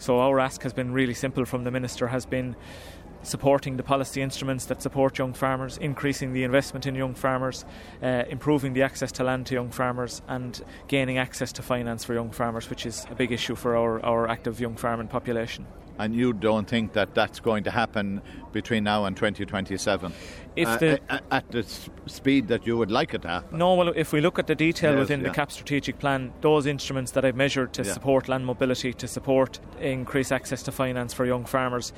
[0.00, 2.56] So our ask has been really simple from the minister has been
[3.22, 7.64] supporting the policy instruments that support young farmers, increasing the investment in young farmers,
[8.02, 12.12] uh, improving the access to land to young farmers, and gaining access to finance for
[12.12, 15.64] young farmers, which is a big issue for our, our active young farming population.
[15.98, 18.20] And you don't think that that's going to happen
[18.52, 20.12] between now and 2027?
[20.56, 21.64] If uh, the, uh, at the
[22.06, 23.58] speed that you would like it to happen?
[23.58, 25.28] No, well, if we look at the detail yes, within yeah.
[25.28, 27.92] the CAP strategic plan, those instruments that I've measured to yeah.
[27.92, 31.92] support land mobility, to support increase access to finance for young farmers,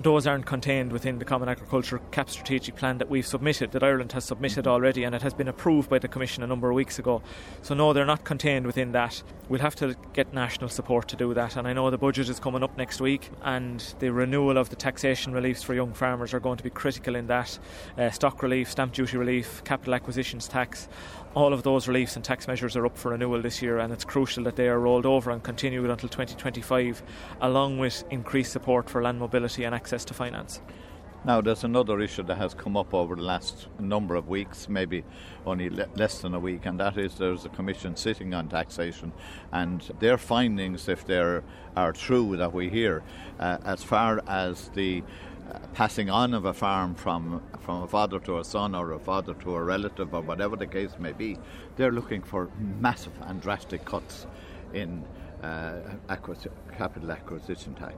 [0.00, 4.12] those aren't contained within the Common Agriculture CAP strategic plan that we've submitted, that Ireland
[4.12, 4.68] has submitted Mm-hmm.
[4.68, 7.22] already, and it has been approved by the Commission a number of weeks ago.
[7.62, 9.22] So, no, they're not contained within that.
[9.48, 12.40] We'll have to get national support to do that, and I know the budget is
[12.40, 16.40] coming up next week, and the renewal of the taxation reliefs for young farmers are
[16.40, 17.58] going to be critical in that.
[17.98, 20.88] Uh, stock relief, stamp duty relief, capital acquisitions tax,
[21.34, 24.04] all of those reliefs and tax measures are up for renewal this year, and it's
[24.04, 27.02] crucial that they are rolled over and continued until 2025,
[27.40, 30.60] along with increased support for land mobility and access to finance.
[31.22, 35.04] Now, there's another issue that has come up over the last number of weeks, maybe
[35.44, 39.12] only le- less than a week, and that is there's a commission sitting on taxation,
[39.52, 41.18] and their findings, if they
[41.76, 43.02] are true that we hear,
[43.38, 45.02] uh, as far as the
[45.74, 49.34] passing on of a farm from from a father to a son or a father
[49.34, 51.36] to a relative or whatever the case may be,
[51.76, 52.48] they're looking for
[52.80, 54.26] massive and drastic cuts
[54.72, 55.04] in
[55.42, 57.94] uh, acquis- capital acquisition tax.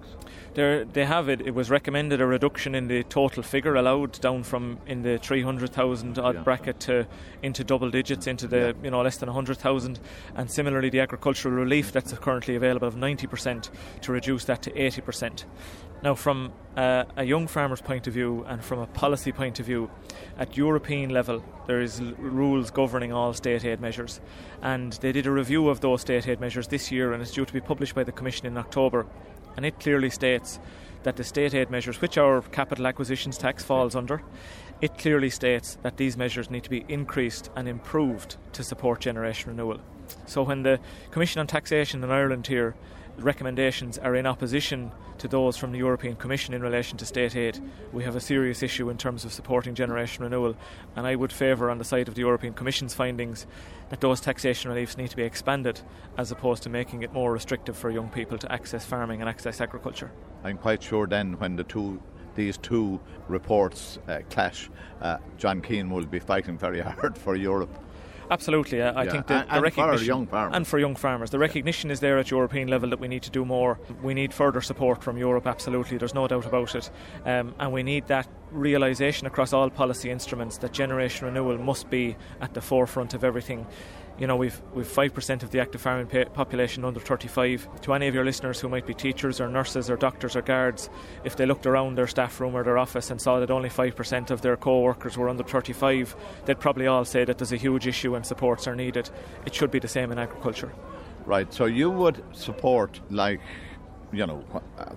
[0.54, 1.40] There, they have it.
[1.40, 6.18] It was recommended a reduction in the total figure allowed down from in the 300,000
[6.20, 6.40] odd Yeah.
[6.42, 7.06] bracket to
[7.42, 8.84] into double digits, into the Yeah.
[8.84, 9.98] you know less than 100,000,
[10.36, 13.70] and similarly the agricultural relief that's currently available of 90%
[14.02, 15.44] to reduce that to 80%.
[16.02, 19.66] Now, from uh, a young farmer's point of view and from a policy point of
[19.66, 19.88] view,
[20.36, 24.20] at European level, there is l- rules governing all state aid measures,
[24.62, 27.44] and they did a review of those state aid measures this year, and it's due
[27.44, 29.06] to be published by the Commission in October,
[29.56, 30.58] and it clearly states
[31.04, 34.22] that the state aid measures, which our capital acquisitions tax falls under,
[34.80, 39.50] it clearly states that these measures need to be increased and improved to support generation
[39.50, 39.78] renewal.
[40.26, 40.80] So when the
[41.12, 42.74] Commission on Taxation in Ireland here
[43.18, 47.58] recommendations are in opposition to those from the European Commission in relation to state aid,
[47.92, 50.56] we have a serious issue in terms of supporting generation renewal.
[50.96, 53.46] And I would favour, on the side of the European Commission's findings,
[53.90, 55.80] that those taxation reliefs need to be expanded
[56.16, 59.60] as opposed to making it more restrictive for young people to access farming and access
[59.60, 60.10] agriculture.
[60.42, 62.02] I'm quite sure then when the two
[62.34, 62.98] these two
[63.28, 64.70] reports uh, clash,
[65.02, 67.78] uh, John Keane will be fighting very hard for Europe.
[68.32, 70.56] Absolutely, I, I Yeah, think the, and- the for recognition young farmers.
[70.56, 73.30] and for young farmers, the recognition is there at European level that we need to
[73.30, 73.78] do more.
[74.02, 75.46] We need further support from Europe.
[75.46, 76.90] Absolutely, there's no doubt about it,
[77.26, 82.16] um, and we need that realization across all policy instruments that generation renewal must be
[82.40, 83.66] at the forefront of everything.
[84.18, 87.80] You know, we've we've five percent of the active farming population under 35.
[87.82, 90.90] To any of your listeners who might be teachers or nurses or doctors or guards,
[91.24, 93.96] if they looked around their staff room or their office and saw that only five
[93.96, 97.86] percent of their co-workers were under 35, they'd probably all say that there's a huge
[97.86, 99.10] issue and supports are needed.
[99.46, 100.72] It should be the same in agriculture.
[101.24, 103.40] Right, so you would support, like,
[104.12, 104.40] you know,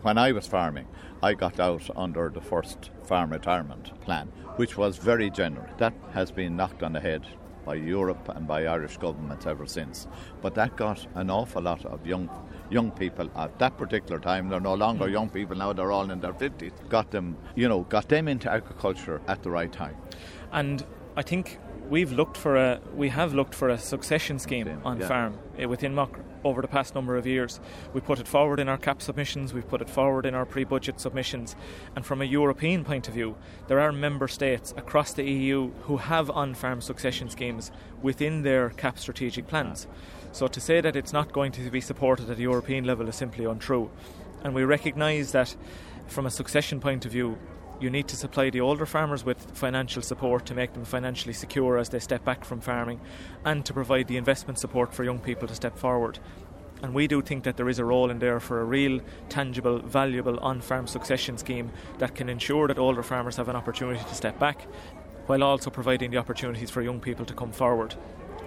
[0.01, 0.88] when I was farming,
[1.21, 5.71] I got out under the first farm retirement plan, which was very generous.
[5.78, 7.25] That has been knocked on the head
[7.65, 10.08] by Europe and by Irish governments ever since.
[10.41, 12.30] But that got an awful lot of young
[12.69, 14.49] young people at that particular time.
[14.49, 16.71] They're no longer young people now; they're all in their fifties.
[16.89, 19.95] Got them, you know, got them into agriculture at the right time.
[20.51, 20.86] And
[21.17, 25.08] I think we've looked for a we have looked for a succession scheme on yeah.
[25.08, 27.60] farm eh, within Mock over the past number of years.
[27.93, 31.00] We put it forward in our CAP submissions, we've put it forward in our pre-budget
[31.00, 31.56] submissions,
[31.95, 33.36] and from a European point of view,
[33.67, 37.71] there are member states across the EU who have on-farm succession schemes
[38.02, 39.88] within their CAP strategic plans.
[40.32, 43.15] So to say that it's not going to be supported at a European level is
[43.15, 43.89] simply untrue.
[44.43, 45.56] And we recognise that
[46.08, 47.38] from a succession point of view,
[47.79, 51.77] you need to supply the older farmers with financial support to make them financially secure
[51.77, 53.01] as they step back from farming
[53.43, 56.19] and to provide the investment support for young people to step forward.
[56.81, 59.79] And we do think that there is a role in there for a real, tangible,
[59.79, 64.15] valuable on farm succession scheme that can ensure that older farmers have an opportunity to
[64.15, 64.67] step back
[65.25, 67.95] while also providing the opportunities for young people to come forward.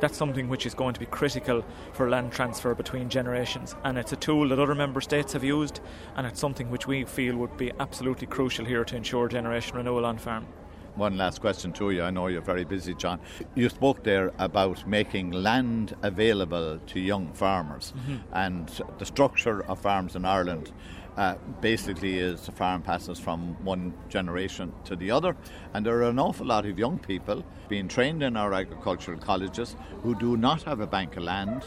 [0.01, 4.13] That's something which is going to be critical for land transfer between generations, and it's
[4.13, 5.81] a tool that other member states have used,
[6.17, 10.07] and it's something which we feel would be absolutely crucial here to ensure generation renewal
[10.07, 10.47] on farm.
[10.95, 12.03] One last question to you.
[12.03, 13.21] I know you're very busy, John.
[13.55, 18.17] You spoke there about making land available to young farmers, mm-hmm.
[18.33, 20.73] and the structure of farms in Ireland.
[21.19, 25.37] Uh, basically, is the farm passes from one generation to the other,
[25.75, 29.75] and there are an awful lot of young people being trained in our agricultural colleges
[30.05, 31.65] who do not have a bank of land,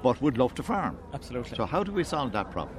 [0.00, 0.96] but would love to farm.
[1.12, 1.56] Absolutely.
[1.56, 2.78] So, how do we solve that problem?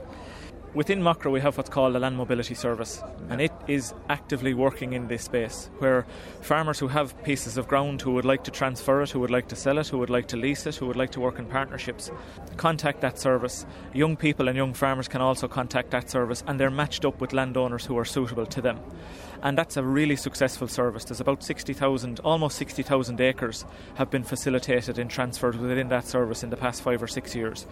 [0.75, 4.91] Within Macra, we have what's called a land mobility service, and it is actively working
[4.91, 6.05] in this space where
[6.41, 9.47] farmers who have pieces of ground who would like to transfer it, who would like
[9.47, 11.45] to sell it, who would like to lease it, who would like to work in
[11.45, 12.11] partnerships,
[12.57, 13.65] contact that service.
[13.93, 17.31] Young people and young farmers can also contact that service, and they're matched up with
[17.31, 18.77] landowners who are suitable to them.
[19.43, 21.05] And that's a really successful service.
[21.05, 26.49] There's about 60,000, almost 60,000 acres have been facilitated and transferred within that service in
[26.49, 27.65] the past five or six years.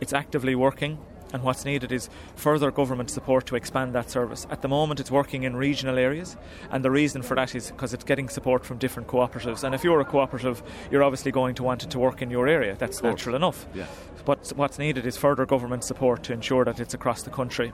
[0.00, 0.98] It's actively working
[1.32, 4.46] and what's needed is further government support to expand that service.
[4.50, 6.36] At the moment, it's working in regional areas,
[6.70, 9.64] and the reason for that is because it's getting support from different cooperatives.
[9.64, 12.48] And if you're a cooperative, you're obviously going to want it to work in your
[12.48, 12.76] area.
[12.78, 13.66] That's natural enough.
[13.74, 13.86] Yeah.
[14.24, 17.72] But what's needed is further government support to ensure that it's across the country.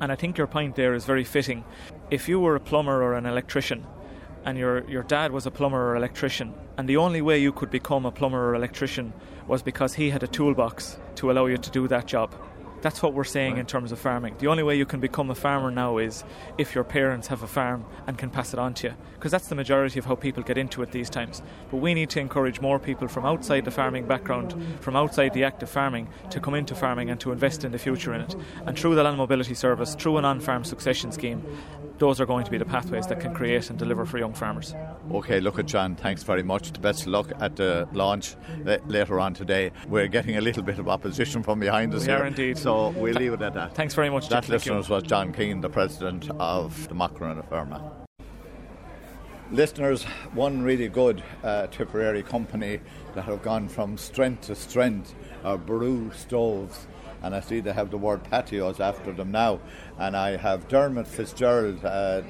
[0.00, 1.64] And I think your point there is very fitting.
[2.10, 3.86] If you were a plumber or an electrician,
[4.44, 7.70] and your, your dad was a plumber or electrician, and the only way you could
[7.70, 9.12] become a plumber or electrician
[9.46, 12.34] was because he had a toolbox to allow you to do that job
[12.84, 13.60] that's what we're saying right.
[13.60, 14.34] in terms of farming.
[14.38, 16.22] The only way you can become a farmer now is
[16.58, 19.48] if your parents have a farm and can pass it on to you, because that's
[19.48, 21.40] the majority of how people get into it these times.
[21.70, 25.44] But we need to encourage more people from outside the farming background, from outside the
[25.44, 28.36] active farming, to come into farming and to invest in the future in it.
[28.66, 31.42] And through the Land Mobility Service, through an on farm succession scheme,
[31.98, 34.74] those are going to be the pathways that can create and deliver for young farmers.
[35.12, 36.72] Okay, look at John, thanks very much.
[36.72, 39.70] The best luck at the launch uh, later on today.
[39.88, 42.24] We're getting a little bit of opposition from behind us we here.
[42.24, 42.58] indeed.
[42.58, 43.74] So so we'll leave it at that.
[43.74, 44.28] Thanks very much.
[44.28, 47.78] That, listeners, was John Keane, the president of the Macra na Feirme.
[49.52, 52.80] Listeners, one really good uh, Tipperary company
[53.14, 56.86] that have gone from strength to strength are Boru Stoves.
[57.22, 59.60] And I see they have the word patios after them now.
[59.98, 62.22] And I have Dermot Fitzgerald, uh,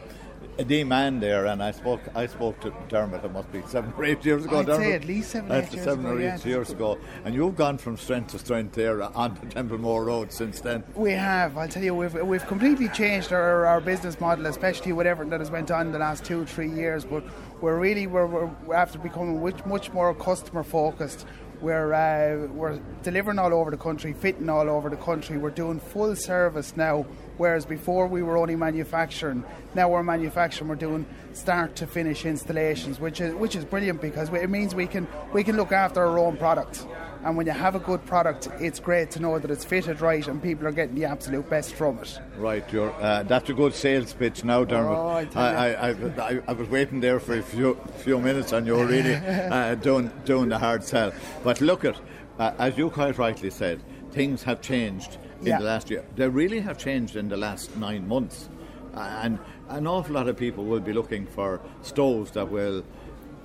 [0.58, 2.00] a man there, and I spoke.
[2.14, 3.24] I spoke to Dermot.
[3.24, 4.60] It must be seven or eight years ago.
[4.60, 4.82] I'd Dermot.
[4.82, 6.46] say at least seven, eight years seven ago, or eight yeah.
[6.46, 10.60] years ago, and you've gone from strength to strength there on the Templemore Road since
[10.60, 10.84] then.
[10.94, 11.56] We have.
[11.56, 15.40] I'll tell you, we've we've completely changed our, our business model, especially with everything that
[15.40, 17.04] has went on in the last two, three years.
[17.04, 17.24] But
[17.60, 21.26] we're really we're, we're after becoming much, much more customer focused.
[21.60, 25.38] We're uh, we're delivering all over the country, fitting all over the country.
[25.38, 29.44] We're doing full service now, whereas before we were only manufacturing.
[29.74, 30.68] Now we're manufacturing.
[30.68, 34.86] We're doing start to finish installations, which is which is brilliant because it means we
[34.86, 36.86] can we can look after our own product.
[37.24, 40.26] And when you have a good product, it's great to know that it's fitted right
[40.28, 42.20] and people are getting the absolute best from it.
[42.36, 44.92] Right, you're, uh, that's a good sales pitch now, Dermot.
[44.92, 48.84] Oh, I, I, I, I, was waiting there for a few few minutes and you're
[48.84, 51.14] really uh, doing, doing the hard sell.
[51.42, 51.98] But look at,
[52.38, 55.58] uh, as you quite rightly said, things have changed in yeah.
[55.58, 56.04] the last year.
[56.16, 58.48] They really have changed in the last nine months.
[58.94, 62.84] and an awful lot of people will be looking for stoves that will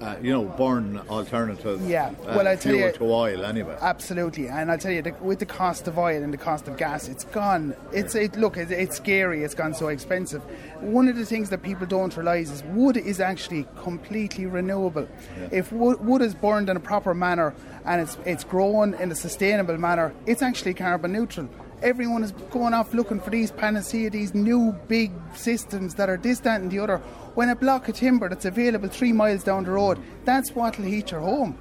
[0.01, 1.85] uh, you know, burn alternatives.
[1.87, 3.77] Yeah, uh, well, I tell you, to oil anyway.
[3.81, 6.77] Absolutely, and I tell you, the, with the cost of oil and the cost of
[6.77, 7.75] gas, it's gone.
[7.91, 9.43] It's it, look, it, it's scary.
[9.43, 10.41] It's gone so expensive.
[10.79, 15.07] One of the things that people don't realise is wood is actually completely renewable.
[15.37, 15.49] Yeah.
[15.51, 17.53] If wood, wood is burned in a proper manner
[17.85, 21.49] and it's it's grown in a sustainable manner, it's actually carbon neutral
[21.81, 26.39] everyone is going off looking for these panacea, these new big systems that are this,
[26.39, 26.97] that, and the other.
[27.35, 31.11] When a block of timber that's available three miles down the road, that's what'll heat
[31.11, 31.57] your home.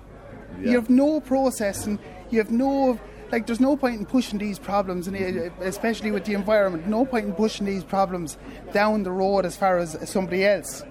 [0.60, 0.70] Yeah.
[0.70, 1.98] You have no processing,
[2.30, 2.98] you have no
[3.30, 7.04] like there's no point in pushing these problems and uh, especially with the environment no
[7.04, 8.38] point in pushing these problems
[8.72, 10.82] down the road as far as somebody else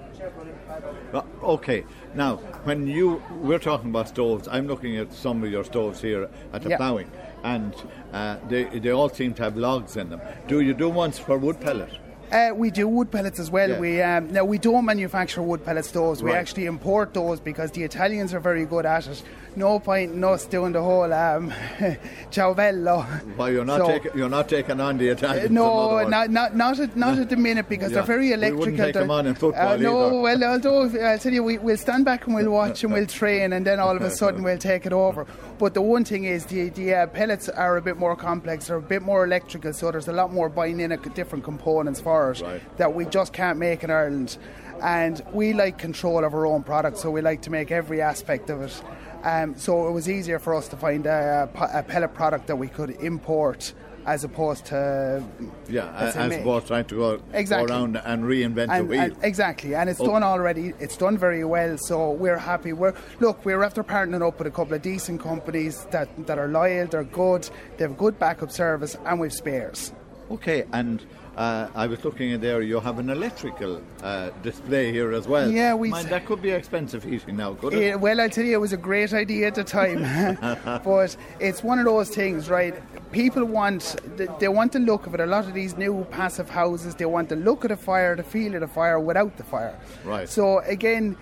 [1.41, 6.01] okay now when you we're talking about stoves i'm looking at some of your stoves
[6.01, 7.09] here at the ploughing
[7.43, 7.73] and
[8.13, 10.21] uh, they, they all seem to have logs in them.
[10.47, 11.89] Do you do ones for wood pellet?
[12.31, 13.69] Uh, we do wood pellets as well.
[13.69, 13.79] Yeah.
[13.79, 16.21] We um, now we don't manufacture wood pellet stoves.
[16.21, 19.23] We actually import those because the Italians are very good at it
[19.57, 21.51] no point in us doing the whole um,
[22.31, 23.03] ciavello.
[23.35, 25.51] Why you're not so, taking you're not taking on the Italians?
[25.51, 27.95] No, not not not at, not at the minute because yeah.
[27.95, 28.65] they're very electrical.
[28.65, 31.57] We wouldn't take them on in football uh, No, well, although I'll tell you, we,
[31.57, 34.43] will stand back and we'll watch and we'll train, and then all of a sudden
[34.43, 35.25] we'll take it over.
[35.57, 38.67] But the one thing is, the the uh, pellets are a bit more complex.
[38.67, 42.31] They're a bit more electrical, so there's a lot more buying in different components for
[42.31, 42.77] it right.
[42.77, 44.37] that we just can't make in Ireland.
[44.81, 48.49] And we like control of our own product, so we like to make every aspect
[48.51, 48.83] of it.
[49.27, 52.69] Um, so it was easier for us to find a, a, pellet product that we
[52.69, 53.73] could import
[54.05, 55.21] as opposed to
[55.67, 57.67] yeah, as opposed trying to go, exactly.
[57.67, 59.01] go around and reinvent and, the wheel.
[59.01, 60.05] And exactly, and it's oh.
[60.05, 60.73] done already.
[60.79, 62.71] It's done very well, so we're happy.
[62.71, 66.47] We're look, we're after partnering up with a couple of decent companies that that are
[66.47, 69.91] loyal, they're good, they have good backup service, and we've spares.
[70.31, 71.05] Okay, and
[71.37, 72.61] uh, I was looking in there.
[72.61, 75.51] You have an electrical uh, display here as well.
[75.51, 77.81] Yeah, we Mind, that could be expensive heating now, could it?
[77.81, 80.01] Yeah, well, I tell you, it was a great idea at the time,
[80.83, 82.75] but it's one of those things, right?
[83.11, 85.19] People want they- they want the look of it.
[85.19, 88.23] A lot of these new passive houses, they want the look of the fire, the
[88.23, 89.77] feel of the fire without the fire.
[90.03, 90.27] Right.
[90.27, 91.15] So again,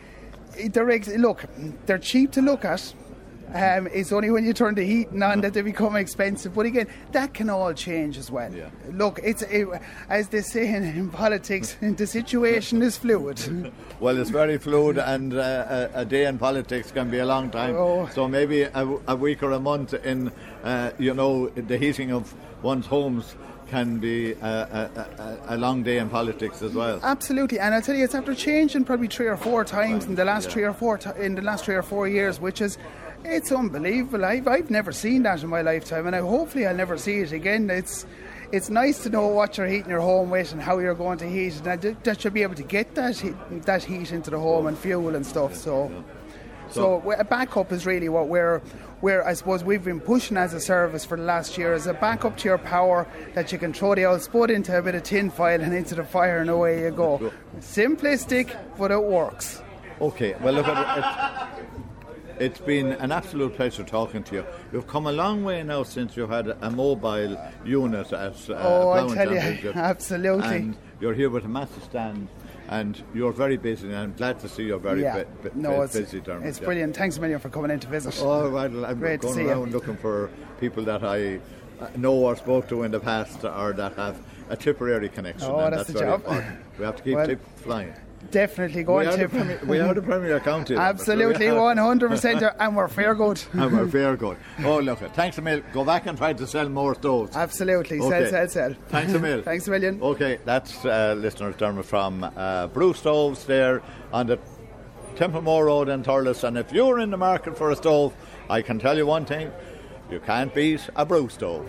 [0.72, 1.46] they're look,
[1.86, 2.94] they're cheap to look at.
[3.54, 6.54] Um, it's only when you turn the heating on that they become expensive.
[6.54, 8.54] But again, that can all change as well.
[8.54, 8.70] Yeah.
[8.92, 9.68] Look, it's it,
[10.10, 13.72] as they say in, in politics, the situation is fluid.
[14.02, 17.50] Well, it's very fluid, and uh, a, a day in politics can be a long
[17.50, 17.76] time.
[17.78, 18.10] Oh.
[18.14, 20.34] So maybe a, a week or a month in,
[20.66, 23.36] uh, you know, the heating of one's homes
[23.68, 24.90] can be a,
[25.48, 27.00] a, a, long day in politics as well.
[27.02, 30.26] Absolutely, and I'll tell you, it's after changing probably three or four times in the
[30.26, 30.54] last yeah.
[30.54, 32.78] three or four ti in the last three or four years, which is
[33.26, 34.24] it's unbelievable.
[34.26, 37.32] I've, I've never seen that in my lifetime, and I, hopefully I'll never see it
[37.32, 37.70] again.
[37.70, 38.06] It's
[38.52, 41.30] it's nice to know what you're heating your home with and how you're going to
[41.30, 44.30] heat it, and that, that you'll be able to get that heat, that heat into
[44.30, 45.56] the home and fuel and stuff.
[45.56, 45.92] So.
[46.72, 48.60] So a backup is really what we're,
[49.00, 51.94] we're, I suppose we've been pushing as a service for the last year as a
[51.94, 55.04] backup to your power that you can throw the old spud into a bit of
[55.04, 57.32] tin foil and into the fire and away you go.
[57.60, 59.62] Simplistic, but it works.
[60.02, 61.55] Okay, well, look, at it,
[62.40, 64.46] it's been an absolute pleasure talking to you.
[64.72, 68.92] You've come a long way now since you had a mobile unit at uh, Oh,
[68.92, 70.48] I tell you, absolutely.
[70.56, 72.28] And you're here with a massive stand,
[72.70, 75.82] and you're very busy, and I'm glad to see you're very yeah, bu- bu- no,
[75.82, 76.48] it's, busy, Dermot.
[76.48, 76.66] it's yeah.
[76.66, 76.96] brilliant.
[76.96, 78.18] Thanks a million for coming in to visit.
[78.22, 78.72] Oh, right.
[78.72, 79.50] I'm Great to going see you.
[79.50, 80.30] around looking for
[80.60, 81.40] people that I
[81.80, 84.18] uh, know or spoke to in the past or that have
[84.50, 85.50] a Tipperary connection.
[85.50, 86.22] Oh, and that's that's the very job.
[86.22, 86.58] important.
[86.80, 87.94] We have to keep Well, tip flying.
[88.32, 89.32] Definitely going we, on are the tip.
[89.32, 90.76] premier, we are the Premier County.
[90.76, 93.42] Dermot, so we Absolutely, 100%, and we're fair good.
[93.54, 94.38] And we're fair good.
[94.66, 95.62] Oh, look, thanks a mil.
[95.74, 97.36] Go back and try to sell more stoves.
[97.36, 98.30] Absolutely, Okay.
[98.30, 98.76] sell, sell, sell.
[98.90, 99.42] Thanks a mil.
[99.42, 100.02] Thanks a million.
[100.02, 104.40] Okay, that's uh, listeners Dermot from uh, Boru Stoves there on the
[105.16, 106.44] Templemore Road in Thurles.
[106.44, 108.14] And if you're in the market for a stove,
[108.50, 109.52] I can tell you one thing
[110.12, 111.68] you can't beat a Boru stove.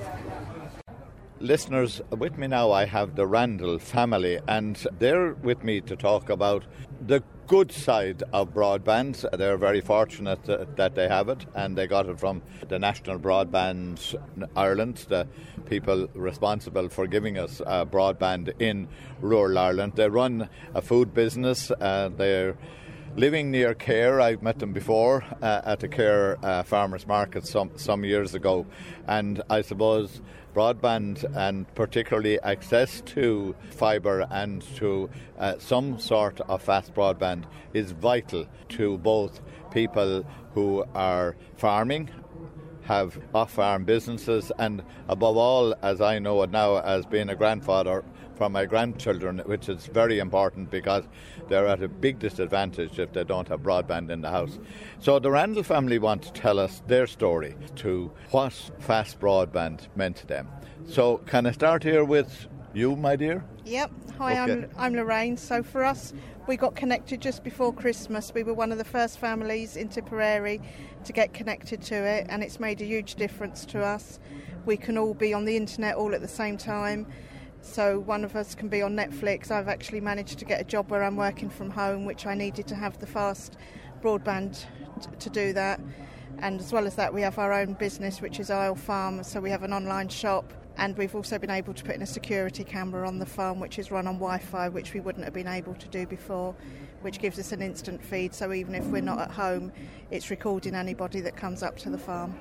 [1.38, 6.30] Listeners, with me now I have the Randall family, and they're with me to talk
[6.30, 6.64] about
[7.06, 9.22] the good side of broadband.
[9.36, 14.16] They're very fortunate that they have it, and they got it from the National Broadband
[14.56, 15.28] Ireland, the
[15.66, 18.88] people responsible for giving us uh, broadband in
[19.20, 19.92] rural Ireland.
[19.94, 21.70] They run a food business.
[21.70, 22.56] Uh, they're
[23.14, 24.20] living near Cahir.
[24.22, 28.66] I've met them before uh, at the Cahir uh, Farmers Market some some years ago,
[29.06, 30.22] and I suppose
[30.56, 37.44] broadband and particularly access to fibre and to uh, some sort of fast broadband
[37.74, 42.08] is vital to both people who are farming
[42.86, 47.34] have off farm businesses, and above all, as I know it now, as being a
[47.34, 48.04] grandfather
[48.36, 51.04] for my grandchildren, which is very important because
[51.48, 54.58] they're at a big disadvantage if they don't have broadband in the house.
[54.98, 60.16] So the Randall family want to tell us their story to what fast broadband meant
[60.16, 60.48] to them.
[60.88, 63.44] So, can I start here with you, my dear?
[63.64, 63.90] Yep.
[64.18, 64.52] Hi, Okay.
[64.52, 65.36] I'm, I'm Lorraine.
[65.36, 66.12] So for us,
[66.46, 68.32] we got connected just before Christmas.
[68.32, 70.60] We were one of the first families in Tipperary
[71.04, 74.20] to get connected to it, and it's made a huge difference to us.
[74.64, 77.06] We can all be on the internet all at the same time.
[77.66, 79.50] So one of us can be on Netflix.
[79.50, 82.66] I've actually managed to get a job where I'm working from home, which I needed
[82.68, 83.58] to have the fast
[84.02, 84.64] broadband
[85.02, 85.80] t- to do that.
[86.38, 89.22] And as well as that, we have our own business, which is Isle Farm.
[89.24, 92.06] So we have an online shop, and we've also been able to put in a
[92.06, 95.48] security camera on the farm, which is run on Wi-Fi, which we wouldn't have been
[95.48, 96.54] able to do before,
[97.02, 98.32] which gives us an instant feed.
[98.32, 99.72] So even if we're not at home,
[100.10, 102.38] it's recording anybody that comes up to the farm.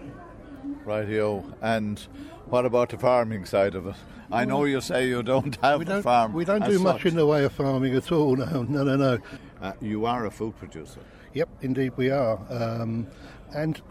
[0.86, 1.54] Rightio.
[1.62, 2.00] And
[2.46, 3.96] what about the farming side of it?
[4.32, 6.34] I know you say you don't have We a don't, farm.
[6.34, 7.06] we don't do much such.
[7.08, 8.36] in the way of farming at all.
[8.36, 9.20] No, no, no, no.
[9.62, 11.00] Uh, you are a food producer.
[11.34, 12.40] Yep, indeed we are.
[12.50, 13.08] Um,
[13.56, 13.82] and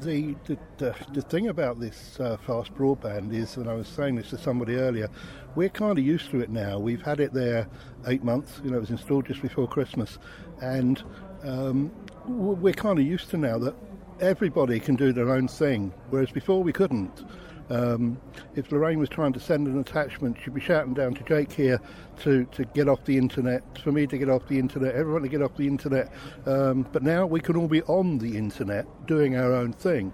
[0.00, 4.16] the, the, the the thing about this uh, fast broadband is, and I was saying
[4.16, 5.08] this to somebody earlier,
[5.54, 6.78] we're kind of used to it now.
[6.78, 7.68] We've had it there
[8.06, 8.60] eight months.
[8.64, 10.18] You know, it was installed just before Christmas,
[10.60, 11.02] and
[11.44, 11.90] um,
[12.26, 13.74] we're kind of used to now that
[14.22, 17.24] everybody can do their own thing, whereas before we couldn't.
[17.70, 18.20] Um,
[18.54, 21.80] if Lorraine was trying to send an attachment, she'd be shouting down to Jake here
[22.20, 25.28] to, to get off the internet, for me to get off the internet, everyone to
[25.28, 26.12] get off the internet.
[26.46, 30.12] Um, but now we can all be on the internet doing our own thing.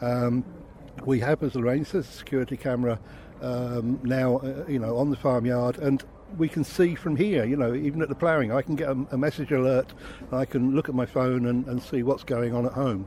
[0.00, 0.44] Um,
[1.04, 2.98] we have, as Lorraine says, a security camera
[3.40, 6.04] um, now, uh, you know, on the farmyard, and
[6.38, 9.06] we can see from here, you know, even at the ploughing, I can get a,
[9.10, 9.92] a message alert,
[10.30, 13.06] I can look at my phone and, and see what's going on at home.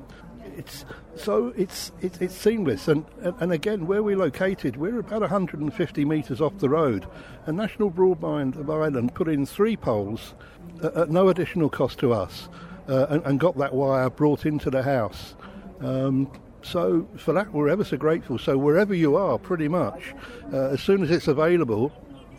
[0.58, 0.86] It's
[1.16, 2.88] so it's it's, it's seamless.
[2.88, 7.08] And, and and again where we're located we're about 150 metres off the road.
[7.46, 10.36] And National Broadband of Ireland put in three poles
[10.84, 12.50] at, at no additional cost to us
[12.88, 15.36] uh, and, and, got that wire brought into the house.
[15.82, 16.32] Um,
[16.62, 18.38] so for that we're ever so grateful.
[18.38, 20.14] So wherever you are pretty much
[20.54, 21.92] uh, as soon as it's available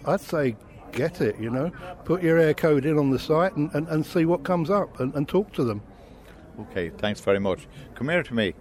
[0.05, 0.57] I'd say
[0.93, 1.71] get it you know.
[2.05, 5.15] Put your Eircode in on the site and, and, and see what comes up and,
[5.15, 5.83] and talk to them
[6.61, 7.67] Okay, thanks very much.
[7.95, 8.55] Come here to me.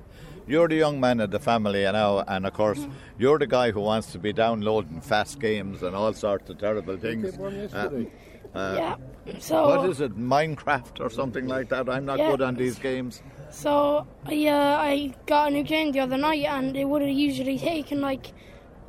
[0.48, 2.86] You're the young man of the family now, and of course,
[3.18, 6.98] you're the guy who wants to be downloading fast games and all sorts of terrible
[6.98, 7.36] things.
[7.74, 8.06] Uh,
[8.54, 8.96] uh, yeah.
[9.40, 11.90] So what is it, Minecraft or something like that?
[11.90, 12.32] I'm not yeah.
[12.32, 13.24] good on these games.
[13.50, 17.58] So yeah, I got a new game the other night, and it would have usually
[17.58, 18.32] taken like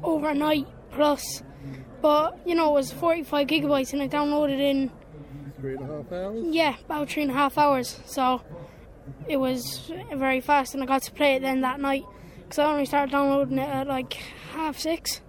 [0.03, 1.43] overnight plus,
[2.03, 4.91] but you know it was 45 gigabytes, and I downloaded in
[5.59, 6.45] three and a half hours.
[6.51, 7.99] Yeah, about three and a half hours.
[8.05, 8.43] So
[9.29, 12.05] it was very fast, and I got to play it then that night
[12.43, 14.15] because I only started downloading it at like
[14.53, 15.21] half six.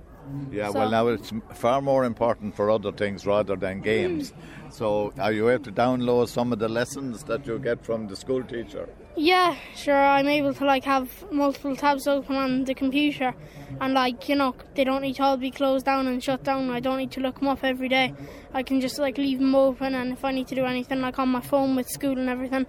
[0.52, 0.80] Yeah, so.
[0.80, 4.34] well, now it's far more important for other things rather than games.
[4.70, 8.16] So, are you able to download some of the lessons that you get from the
[8.16, 8.90] school teacher?
[9.16, 9.96] Yeah, sure.
[9.96, 13.34] I'm able to like have multiple tabs open on the computer,
[13.80, 16.70] and like you know, they don't need to all be closed down and shut down.
[16.70, 18.14] I don't need to look them up every day.
[18.54, 21.18] I can just like leave them open, and if I need to do anything like
[21.20, 22.68] on my phone with school and everything,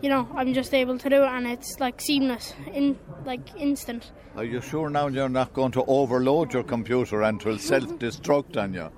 [0.00, 4.12] you know, I'm just able to do it, and it's like seamless, in like instant.
[4.36, 8.74] Are you sure now you're not going to overload your computer and will self-destruct on
[8.74, 8.88] you?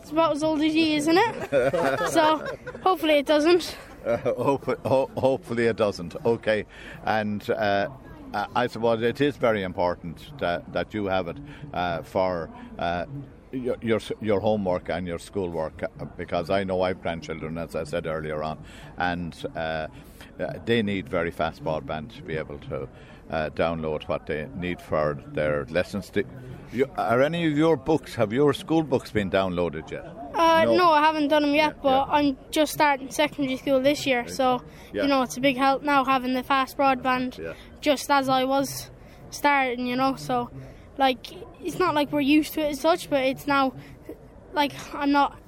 [0.00, 2.10] It's about as old as you, isn't it?
[2.10, 2.44] so
[2.82, 3.76] hopefully it doesn't.
[4.04, 6.16] Uh, hope, ho- hopefully it doesn't.
[6.24, 6.66] Okay,
[7.04, 7.48] and.
[7.50, 7.88] Uh,
[8.34, 11.36] I suppose it is very important that, that you have it
[11.74, 12.48] uh, for
[12.78, 13.04] uh,
[13.52, 17.76] your, your, your homework and your schoolwork uh, because I know I have grandchildren, as
[17.76, 18.58] I said earlier on,
[18.96, 19.88] and uh, uh,
[20.64, 22.88] they need very fast broadband to be able to
[23.30, 26.10] uh, download what they need for their lessons.
[26.72, 30.06] You, are any of your books, have your school books been downloaded yet?
[30.34, 30.76] Uh, no.
[30.76, 30.90] no.
[30.90, 32.14] I haven't done them yet, yeah, but yeah.
[32.14, 35.02] I'm just starting secondary school this year, so yeah.
[35.02, 38.90] you know it's a big help now having the fast broadband just as I was
[39.30, 40.16] starting, you know.
[40.16, 40.50] So,
[40.98, 41.26] like,
[41.60, 43.74] it's not like we're used to it as such, but it's now
[44.52, 45.38] like I'm not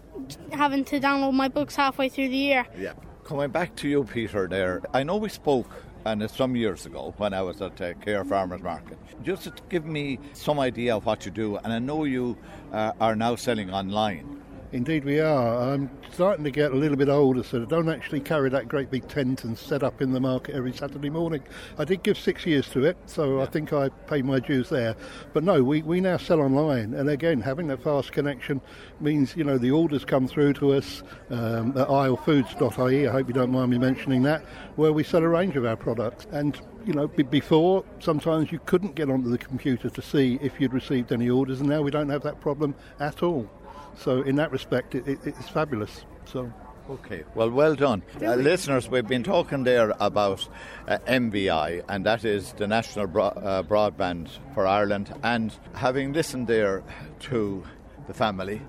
[0.52, 2.66] having to download my books halfway through the year.
[2.78, 2.94] Yeah.
[3.24, 5.70] Coming back to you, Peter, there, I know we spoke
[6.04, 8.98] and it's some years ago when I was at uh, Cahir Farmers Market.
[9.22, 12.36] Just to give me some idea of what you do, and I know you
[12.72, 14.42] uh, are now selling online.
[14.74, 15.72] Indeed, we are.
[15.72, 18.90] I'm starting to get a little bit older, so I don't actually carry that great
[18.90, 21.44] big tent and set up in the market every Saturday morning.
[21.78, 23.44] I did give six years to it, so yeah.
[23.44, 24.96] I think I paid my dues there.
[25.32, 28.60] But no, we, we now sell online, and again, having that fast connection
[28.98, 33.06] means you know the orders come through to us um, at islefoods.ie.
[33.06, 34.42] I hope you don't mind me mentioning that,
[34.74, 36.26] where we sell a range of our products.
[36.32, 40.74] And you know, before sometimes you couldn't get onto the computer to see if you'd
[40.74, 43.48] received any orders, and now we don't have that problem at all.
[43.96, 46.04] So in that respect, it, it, it's fabulous.
[46.26, 46.52] So.
[46.90, 48.02] Okay, well, well done.
[48.20, 50.46] Uh, listeners, we've been talking there about
[50.86, 55.14] uh, NBI, and that is the National Bro- uh, Broadband for Ireland.
[55.22, 56.82] And having listened there
[57.20, 57.64] to
[58.06, 58.60] the family,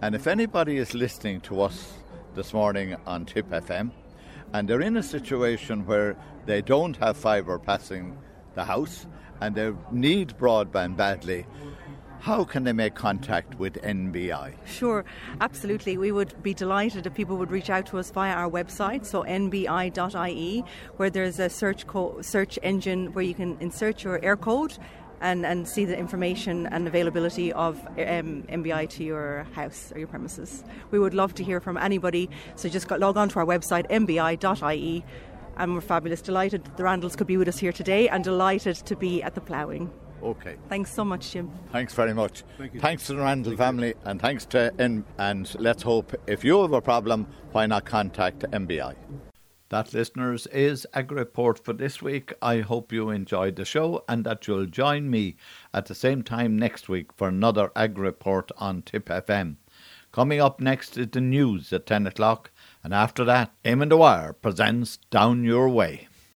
[0.00, 1.92] and if anybody is listening to us
[2.34, 3.90] this morning on Tip FM,
[4.54, 8.16] and they're in a situation where they don't have fibre passing
[8.54, 9.06] the house
[9.40, 11.46] and they need broadband badly,
[12.22, 14.54] how can they make contact with NBI?
[14.64, 15.04] Sure,
[15.40, 15.96] absolutely.
[15.96, 19.24] We would be delighted if people would reach out to us via our website, so
[19.24, 20.64] nbi.ie,
[20.98, 24.78] where there's a search co- search engine where you can insert your Eircode
[25.20, 30.06] and, and see the information and availability of um, NBI to your house or your
[30.06, 30.62] premises.
[30.92, 35.04] We would love to hear from anybody, so just log on to our website, nbi.ie,
[35.56, 36.22] and we're fabulous.
[36.22, 39.40] Delighted the Randalls could be with us here today and delighted to be at the
[39.40, 39.90] ploughing.
[40.22, 40.56] Okay.
[40.68, 41.50] Thanks so much, Jim.
[41.72, 42.44] Thanks very much.
[42.56, 43.94] Thank thanks to the Randall Thank family you.
[44.04, 45.04] and thanks to N.
[45.18, 48.94] And let's hope if you have a problem, why not contact NBI.
[49.70, 52.34] That, listeners, is Agri Report for this week.
[52.42, 55.36] I hope you enjoyed the show and that you'll join me
[55.72, 59.56] at the same time next week for another Agri Report on Tip FM.
[60.12, 62.50] Coming up next is the news at 10 o'clock,
[62.84, 66.06] and after that, Eamon Dwyer presents Down Your Way.